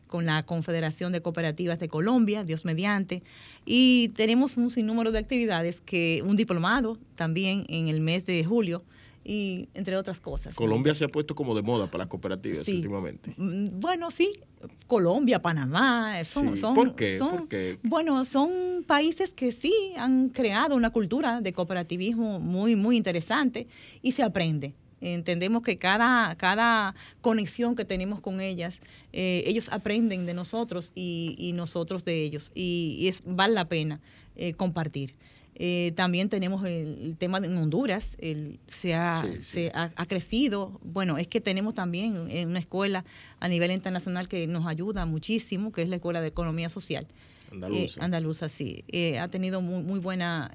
con 0.08 0.26
la 0.26 0.44
Confederación 0.44 1.14
de 1.14 1.22
Cooperativas 1.22 1.80
de 1.80 1.88
Colombia, 1.88 2.44
Dios 2.44 2.66
mediante, 2.66 3.24
y 3.66 4.10
tenemos 4.10 4.58
un 4.58 4.70
sinnúmero 4.70 5.14
de 5.14 5.20
actividades, 5.20 5.80
que 5.80 6.22
un 6.26 6.36
diplomado 6.36 6.98
también 7.16 7.66
en 7.70 7.88
el 7.88 8.02
mes 8.02 8.26
de 8.26 8.44
julio, 8.44 8.84
y 9.24 9.70
entre 9.74 9.96
otras 9.98 10.20
cosas. 10.20 10.56
Colombia 10.56 10.96
se 10.96 11.06
ha 11.06 11.08
puesto 11.08 11.36
como 11.36 11.56
de 11.56 11.62
moda 11.62 11.88
para 11.88 12.04
las 12.04 12.08
cooperativas 12.08 12.68
últimamente. 12.68 13.34
Mm, 13.38 13.80
bueno, 13.80 14.12
sí, 14.12 14.40
Colombia, 14.88 15.42
Panamá, 15.42 16.24
son, 16.26 16.58
son, 16.58 16.74
¿Por 16.74 16.96
qué? 16.96 17.78
bueno, 17.84 18.26
son 18.26 18.84
países 18.86 19.32
que 19.34 19.52
sí 19.52 19.74
han 19.98 20.30
creado 20.30 20.76
una 20.76 20.90
cultura 20.90 21.42
de 21.42 21.54
cooperativismo 21.54 22.40
muy, 22.40 22.76
muy 22.76 22.98
interesante 22.98 23.68
y 24.02 24.12
se 24.14 24.24
aprende. 24.24 24.74
Entendemos 25.02 25.64
que 25.64 25.78
cada, 25.80 26.36
cada 26.36 26.94
conexión 27.22 27.76
que 27.76 27.86
tenemos 27.86 28.20
con 28.20 28.40
ellas, 28.40 28.82
eh, 29.14 29.44
ellos 29.48 29.68
aprenden 29.72 30.28
de 30.28 30.36
nosotros 30.36 30.92
y, 30.94 31.52
nosotros 31.56 32.06
de 32.06 32.22
ellos. 32.22 32.52
Y, 32.54 33.08
es, 33.08 33.22
vale 33.26 33.56
la 33.56 33.66
pena 33.66 34.00
eh, 34.36 34.54
compartir. 34.54 35.16
Eh, 35.56 35.92
también 35.96 36.30
tenemos 36.30 36.66
el, 36.66 37.16
tema 37.18 37.40
de 37.40 37.48
Honduras, 37.50 38.16
el, 38.20 38.60
se, 38.68 38.96
ha, 38.96 39.24
se 39.40 39.72
ha, 39.74 40.06
crecido. 40.08 40.80
Bueno, 40.84 41.18
es 41.18 41.28
que 41.28 41.42
tenemos 41.42 41.74
también 41.74 42.18
una 42.18 42.60
escuela 42.60 43.06
a 43.40 43.48
nivel 43.48 43.72
internacional 43.72 44.28
que 44.28 44.48
nos 44.48 44.66
ayuda 44.66 45.06
muchísimo, 45.06 45.72
que 45.72 45.84
es 45.84 45.90
la 45.90 45.98
Escuela 45.98 46.22
de 46.22 46.28
Economía 46.28 46.70
Social. 46.70 47.08
Andaluza. 47.52 48.04
andaluza, 48.04 48.50
sí. 48.50 48.86
ha 49.20 49.28
tenido 49.28 49.62
muy, 49.62 49.84
muy 49.84 50.00
buena 50.00 50.52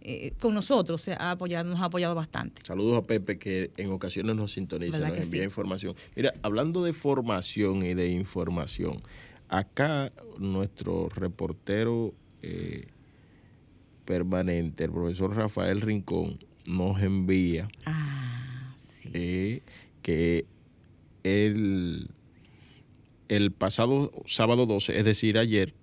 eh, 0.00 0.32
con 0.38 0.54
nosotros 0.54 1.02
se 1.02 1.12
ha 1.12 1.32
apoyado, 1.32 1.68
nos 1.68 1.80
ha 1.80 1.86
apoyado 1.86 2.14
bastante. 2.14 2.62
Saludos 2.64 2.98
a 2.98 3.02
Pepe 3.02 3.38
que 3.38 3.72
en 3.76 3.90
ocasiones 3.90 4.36
nos 4.36 4.52
sintoniza, 4.52 5.00
nos 5.00 5.18
envía 5.18 5.42
información. 5.42 5.96
Mira, 6.14 6.32
hablando 6.42 6.84
de 6.84 6.92
formación 6.92 7.84
y 7.84 7.94
de 7.94 8.08
información, 8.08 9.02
acá 9.48 10.12
nuestro 10.38 11.08
reportero 11.08 12.14
eh, 12.42 12.86
permanente, 14.08 14.84
el 14.84 14.90
profesor 14.90 15.36
Rafael 15.36 15.82
Rincón, 15.82 16.38
nos 16.66 17.02
envía 17.02 17.68
ah, 17.84 18.74
eh, 19.12 19.60
que 20.00 20.46
el, 21.24 22.08
el 23.28 23.52
pasado 23.52 24.10
sábado 24.24 24.64
12, 24.64 24.96
es 24.96 25.04
decir, 25.04 25.36
ayer, 25.36 25.74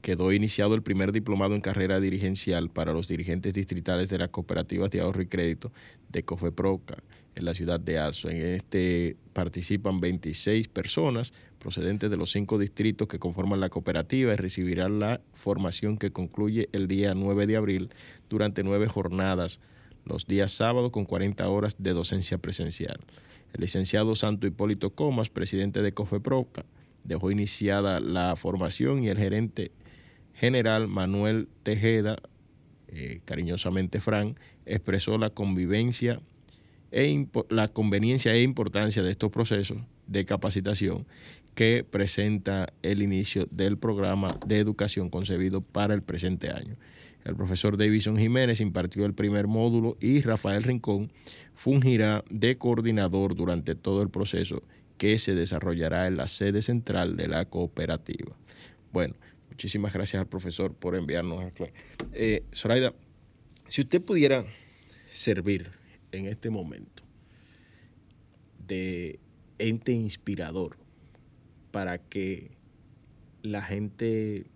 quedó 0.00 0.32
iniciado 0.32 0.76
el 0.76 0.82
primer 0.82 1.10
diplomado 1.10 1.56
en 1.56 1.60
carrera 1.60 1.98
dirigencial 1.98 2.70
para 2.70 2.92
los 2.92 3.08
dirigentes 3.08 3.52
distritales 3.52 4.10
de 4.10 4.18
las 4.18 4.28
cooperativas 4.28 4.92
de 4.92 5.00
ahorro 5.00 5.22
y 5.22 5.26
crédito 5.26 5.72
de 6.10 6.22
COFEPROCA 6.22 7.02
en 7.34 7.44
la 7.44 7.54
ciudad 7.54 7.80
de 7.80 7.98
Azo. 7.98 8.28
En 8.28 8.38
este 8.38 9.16
participan 9.32 10.00
26 10.00 10.68
personas 10.68 11.32
procedentes 11.58 12.10
de 12.10 12.16
los 12.16 12.30
cinco 12.30 12.58
distritos 12.58 13.08
que 13.08 13.18
conforman 13.18 13.60
la 13.60 13.70
cooperativa 13.70 14.32
y 14.32 14.36
recibirán 14.36 14.98
la 14.98 15.20
formación 15.32 15.96
que 15.96 16.12
concluye 16.12 16.68
el 16.72 16.88
día 16.88 17.14
9 17.14 17.46
de 17.46 17.56
abril 17.56 17.90
durante 18.28 18.62
nueve 18.62 18.86
jornadas 18.86 19.60
los 20.04 20.26
días 20.26 20.52
sábados 20.52 20.90
con 20.90 21.06
40 21.06 21.48
horas 21.48 21.76
de 21.78 21.92
docencia 21.92 22.38
presencial. 22.38 23.00
El 23.54 23.62
licenciado 23.62 24.14
Santo 24.16 24.46
Hipólito 24.46 24.90
Comas, 24.90 25.30
presidente 25.30 25.80
de 25.80 25.94
COFEPROCA, 25.94 26.66
dejó 27.04 27.30
iniciada 27.30 28.00
la 28.00 28.36
formación 28.36 29.02
y 29.02 29.08
el 29.08 29.16
gerente 29.16 29.72
general 30.34 30.88
Manuel 30.88 31.48
Tejeda, 31.62 32.16
eh, 32.88 33.20
cariñosamente 33.24 34.00
Fran, 34.00 34.36
expresó 34.66 35.16
la 35.18 35.30
convivencia 35.30 36.20
e 36.94 37.26
la 37.50 37.66
conveniencia 37.66 38.32
e 38.32 38.42
importancia 38.42 39.02
de 39.02 39.10
estos 39.10 39.30
procesos 39.30 39.78
de 40.06 40.24
capacitación 40.24 41.06
que 41.54 41.84
presenta 41.88 42.72
el 42.82 43.02
inicio 43.02 43.46
del 43.50 43.78
programa 43.78 44.38
de 44.46 44.58
educación 44.58 45.10
concebido 45.10 45.60
para 45.60 45.94
el 45.94 46.02
presente 46.02 46.50
año. 46.50 46.76
El 47.24 47.36
profesor 47.36 47.76
Davison 47.76 48.16
Jiménez 48.16 48.60
impartió 48.60 49.06
el 49.06 49.14
primer 49.14 49.46
módulo 49.46 49.96
y 50.00 50.20
Rafael 50.20 50.62
Rincón 50.62 51.10
fungirá 51.54 52.22
de 52.30 52.56
coordinador 52.58 53.34
durante 53.34 53.74
todo 53.74 54.02
el 54.02 54.10
proceso 54.10 54.62
que 54.98 55.18
se 55.18 55.34
desarrollará 55.34 56.06
en 56.06 56.16
la 56.16 56.28
sede 56.28 56.62
central 56.62 57.16
de 57.16 57.28
la 57.28 57.44
cooperativa. 57.46 58.36
Bueno, 58.92 59.16
Muchísimas 59.54 59.92
gracias 59.92 60.18
al 60.18 60.26
profesor 60.26 60.74
por 60.74 60.96
enviarnos 60.96 61.44
a 61.44 61.52
eh, 62.12 62.42
Zoraida, 62.52 62.92
si 63.68 63.82
usted 63.82 64.02
pudiera 64.02 64.44
servir 65.12 65.70
en 66.16 66.26
este 66.26 66.50
momento 66.50 67.02
de 68.66 69.18
ente 69.58 69.92
inspirador 69.92 70.76
para 71.70 71.98
que 71.98 72.52
la 73.42 73.62
gente 73.62 74.46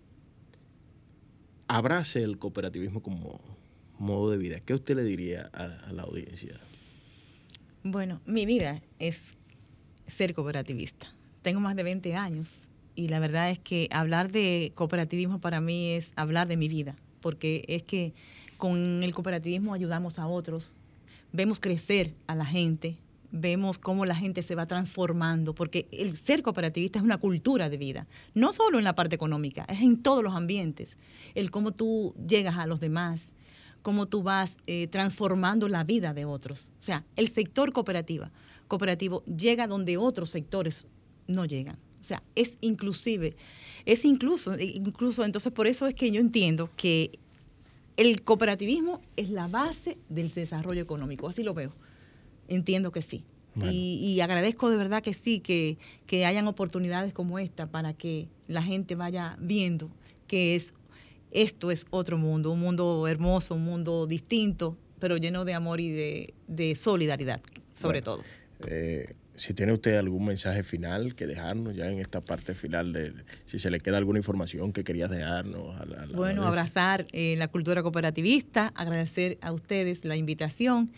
abrace 1.67 2.23
el 2.23 2.39
cooperativismo 2.39 3.01
como 3.01 3.39
modo 3.99 4.31
de 4.31 4.37
vida, 4.37 4.59
¿qué 4.61 4.73
usted 4.73 4.95
le 4.95 5.03
diría 5.03 5.49
a 5.53 5.91
la 5.91 6.03
audiencia? 6.03 6.59
Bueno, 7.83 8.21
mi 8.25 8.45
vida 8.45 8.81
es 8.97 9.33
ser 10.07 10.33
cooperativista. 10.33 11.13
Tengo 11.41 11.59
más 11.59 11.75
de 11.75 11.83
20 11.83 12.15
años 12.15 12.69
y 12.95 13.07
la 13.07 13.19
verdad 13.19 13.51
es 13.51 13.59
que 13.59 13.87
hablar 13.91 14.31
de 14.31 14.71
cooperativismo 14.75 15.39
para 15.39 15.61
mí 15.61 15.91
es 15.91 16.11
hablar 16.15 16.47
de 16.47 16.57
mi 16.57 16.67
vida, 16.67 16.95
porque 17.21 17.63
es 17.67 17.83
que 17.83 18.13
con 18.57 19.03
el 19.03 19.13
cooperativismo 19.13 19.73
ayudamos 19.73 20.19
a 20.19 20.27
otros, 20.27 20.73
vemos 21.31 21.59
crecer 21.59 22.13
a 22.27 22.35
la 22.35 22.45
gente, 22.45 22.97
vemos 23.31 23.77
cómo 23.77 24.05
la 24.05 24.15
gente 24.15 24.41
se 24.41 24.55
va 24.55 24.65
transformando, 24.65 25.53
porque 25.53 25.87
el 25.91 26.17
ser 26.17 26.41
cooperativista 26.41 26.99
es 26.99 27.05
una 27.05 27.17
cultura 27.17 27.69
de 27.69 27.77
vida, 27.77 28.07
no 28.33 28.53
solo 28.53 28.77
en 28.77 28.83
la 28.83 28.95
parte 28.95 29.15
económica, 29.15 29.65
es 29.69 29.81
en 29.81 30.01
todos 30.01 30.23
los 30.23 30.33
ambientes, 30.33 30.97
el 31.35 31.51
cómo 31.51 31.71
tú 31.71 32.15
llegas 32.27 32.57
a 32.57 32.65
los 32.65 32.79
demás, 32.79 33.29
cómo 33.81 34.07
tú 34.07 34.23
vas 34.23 34.57
eh, 34.67 34.87
transformando 34.87 35.67
la 35.69 35.83
vida 35.83 36.13
de 36.13 36.25
otros. 36.25 36.71
O 36.79 36.83
sea, 36.83 37.05
el 37.15 37.29
sector 37.29 37.71
cooperativa, 37.71 38.31
cooperativo 38.67 39.23
llega 39.25 39.67
donde 39.67 39.97
otros 39.97 40.29
sectores 40.29 40.87
no 41.27 41.45
llegan. 41.45 41.77
O 41.99 42.03
sea, 42.03 42.23
es 42.35 42.57
inclusive, 42.61 43.35
es 43.85 44.05
incluso, 44.05 44.57
incluso, 44.57 45.25
entonces 45.25 45.51
por 45.51 45.67
eso 45.67 45.85
es 45.85 45.95
que 45.95 46.11
yo 46.11 46.21
entiendo 46.21 46.69
que 46.77 47.19
el 47.99 48.21
cooperativismo 48.21 49.01
es 49.17 49.29
la 49.29 49.49
base 49.49 49.97
del 50.07 50.31
desarrollo 50.33 50.81
económico, 50.81 51.27
así 51.27 51.43
lo 51.43 51.53
veo. 51.53 51.73
Entiendo 52.47 52.91
que 52.91 53.01
sí. 53.01 53.25
Y, 53.61 54.21
agradezco 54.21 54.69
de 54.69 54.77
verdad 54.77 55.03
que 55.03 55.13
sí, 55.13 55.41
que, 55.41 55.77
que 56.05 56.25
hayan 56.25 56.47
oportunidades 56.47 57.11
como 57.13 57.39
esta 57.39 57.67
para 57.67 57.93
que 57.93 58.29
la 58.47 58.63
gente 58.63 58.95
vaya 58.95 59.35
viendo 59.41 59.89
que 60.27 60.55
es 60.55 60.73
esto 61.31 61.71
es 61.71 61.85
otro 61.89 62.17
mundo, 62.17 62.51
un 62.51 62.61
mundo 62.61 63.05
hermoso, 63.07 63.55
un 63.55 63.65
mundo 63.65 64.07
distinto, 64.07 64.77
pero 64.99 65.17
lleno 65.17 65.43
de 65.43 65.53
amor 65.53 65.81
y 65.81 65.91
de, 66.47 66.75
solidaridad, 66.75 67.41
sobre 67.73 68.01
todo. 68.01 68.23
Eh, 68.65 69.13
si 69.39 69.53
tiene 69.53 69.71
usted 69.71 69.95
algún 69.95 70.25
mensaje 70.25 70.63
final 70.63 71.15
que 71.15 71.25
dejarnos 71.25 71.73
ya 71.73 71.89
en 71.89 71.99
esta 71.99 72.19
parte 72.19 72.53
final 72.53 72.91
de 72.91 73.13
si 73.45 73.57
se 73.57 73.71
le 73.71 73.79
queda 73.79 73.97
alguna 73.97 74.19
información 74.19 74.73
que 74.73 74.83
querías 74.83 75.09
dejarnos. 75.09 75.75
bueno, 76.13 76.45
abrazar 76.45 77.07
eh, 77.13 77.35
la 77.37 77.47
cultura 77.47 77.81
cooperativista, 77.81 78.73
agradecer 78.75 79.37
a 79.41 79.53
ustedes 79.53 80.03
la 80.03 80.17
invitación 80.17 80.91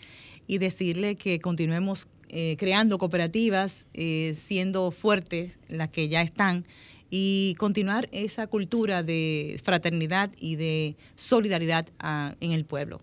y 0.48 0.58
decirle 0.58 1.14
que 1.14 1.38
continuemos 1.38 2.08
eh, 2.30 2.56
creando 2.58 2.98
cooperativas, 2.98 3.86
eh, 3.94 4.34
siendo 4.36 4.90
fuertes 4.90 5.52
las 5.68 5.90
que 5.90 6.08
ya 6.08 6.20
están 6.20 6.64
y 7.10 7.54
continuar 7.58 8.08
esa 8.10 8.48
cultura 8.48 9.04
de 9.04 9.60
fraternidad 9.62 10.30
y 10.36 10.56
de 10.56 10.96
solidaridad 11.14 11.86
ah, 12.00 12.34
en 12.40 12.50
el 12.50 12.64
pueblo. 12.64 12.98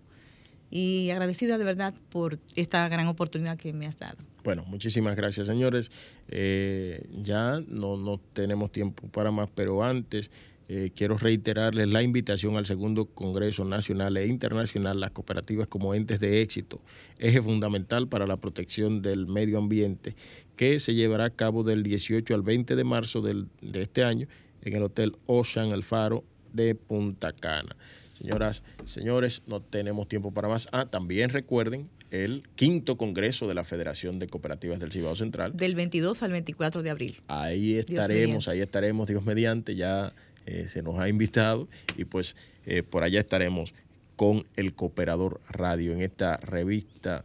Y 0.70 1.12
agradecida 1.12 1.58
de 1.58 1.64
verdad 1.64 1.94
por 2.10 2.40
esta 2.58 2.90
gran 2.90 3.08
oportunidad 3.08 3.58
que 3.58 3.72
me 3.72 3.86
has 3.86 4.00
dado. 4.00 4.29
Bueno, 4.44 4.64
muchísimas 4.66 5.16
gracias, 5.16 5.48
señores. 5.48 5.92
Eh, 6.30 7.08
ya 7.22 7.62
no, 7.68 7.98
no, 7.98 8.20
tenemos 8.34 8.72
tiempo 8.72 9.08
para 9.10 9.32
más, 9.32 9.50
pero 9.54 9.84
antes 9.84 10.32
eh, 10.72 10.92
quiero 10.96 11.18
reiterarles 11.18 11.88
la 11.88 12.04
invitación 12.04 12.56
al 12.56 12.66
segundo 12.66 13.06
Congreso 13.06 13.66
Nacional 13.66 14.16
e 14.18 14.28
Internacional, 14.28 15.00
las 15.00 15.12
cooperativas 15.12 15.68
como 15.68 15.94
entes 15.94 16.20
de 16.20 16.42
éxito, 16.42 16.80
eje 17.18 17.42
fundamental 17.42 18.08
para 18.08 18.28
la 18.28 18.38
protección 18.38 19.02
del 19.02 19.26
medio 19.28 19.58
ambiente, 19.58 20.16
que 20.56 20.80
se 20.80 20.94
llevará 20.94 21.26
a 21.26 21.30
cabo 21.32 21.64
del 21.64 21.84
18 21.84 22.34
al 22.36 22.44
20 22.44 22.76
de 22.76 22.84
marzo 22.84 23.22
del, 23.22 23.48
de 23.62 23.82
este 23.82 24.04
año 24.04 24.28
en 24.62 24.76
el 24.76 24.84
Hotel 24.84 25.16
Ocean 25.26 25.70
El 25.70 25.84
Faro 25.84 26.24
de 26.54 26.76
Punta 26.76 27.34
Cana. 27.34 27.76
Señoras, 28.20 28.64
señores, 28.86 29.42
no 29.48 29.62
tenemos 29.62 30.08
tiempo 30.08 30.32
para 30.32 30.50
más. 30.50 30.68
Ah, 30.72 30.86
también 30.86 31.30
recuerden 31.30 31.90
el 32.12 32.44
quinto 32.56 32.98
congreso 32.98 33.48
de 33.48 33.54
la 33.54 33.64
Federación 33.64 34.20
de 34.20 34.28
Cooperativas 34.28 34.80
del 34.80 34.92
Cibao 34.92 35.16
Central. 35.16 35.56
Del 35.56 35.76
22 35.76 36.24
al 36.24 36.32
24 36.32 36.84
de 36.84 36.90
abril. 36.90 37.18
Ahí 37.28 37.78
estaremos, 37.78 38.48
ahí 38.48 38.62
estaremos, 38.62 39.08
Dios 39.08 39.24
mediante, 39.24 39.76
ya 39.76 40.14
eh, 40.46 40.68
se 40.70 40.82
nos 40.82 41.00
ha 41.00 41.08
invitado 41.10 41.68
y 41.98 42.06
pues 42.06 42.36
eh, 42.66 42.84
por 42.84 43.04
allá 43.04 43.20
estaremos 43.20 43.74
con 44.16 44.46
el 44.56 44.74
Cooperador 44.74 45.40
Radio 45.50 45.94
en 45.94 46.02
esta 46.02 46.38
revista 46.38 47.24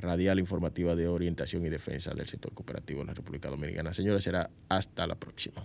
radial 0.00 0.38
informativa 0.38 0.94
de 0.94 1.08
orientación 1.08 1.64
y 1.66 1.70
defensa 1.70 2.12
del 2.14 2.26
sector 2.26 2.52
cooperativo 2.52 3.00
en 3.00 3.08
la 3.08 3.14
República 3.14 3.48
Dominicana. 3.48 3.92
Señores, 3.92 4.24
será 4.24 4.50
hasta 4.68 5.06
la 5.06 5.14
próxima. 5.14 5.64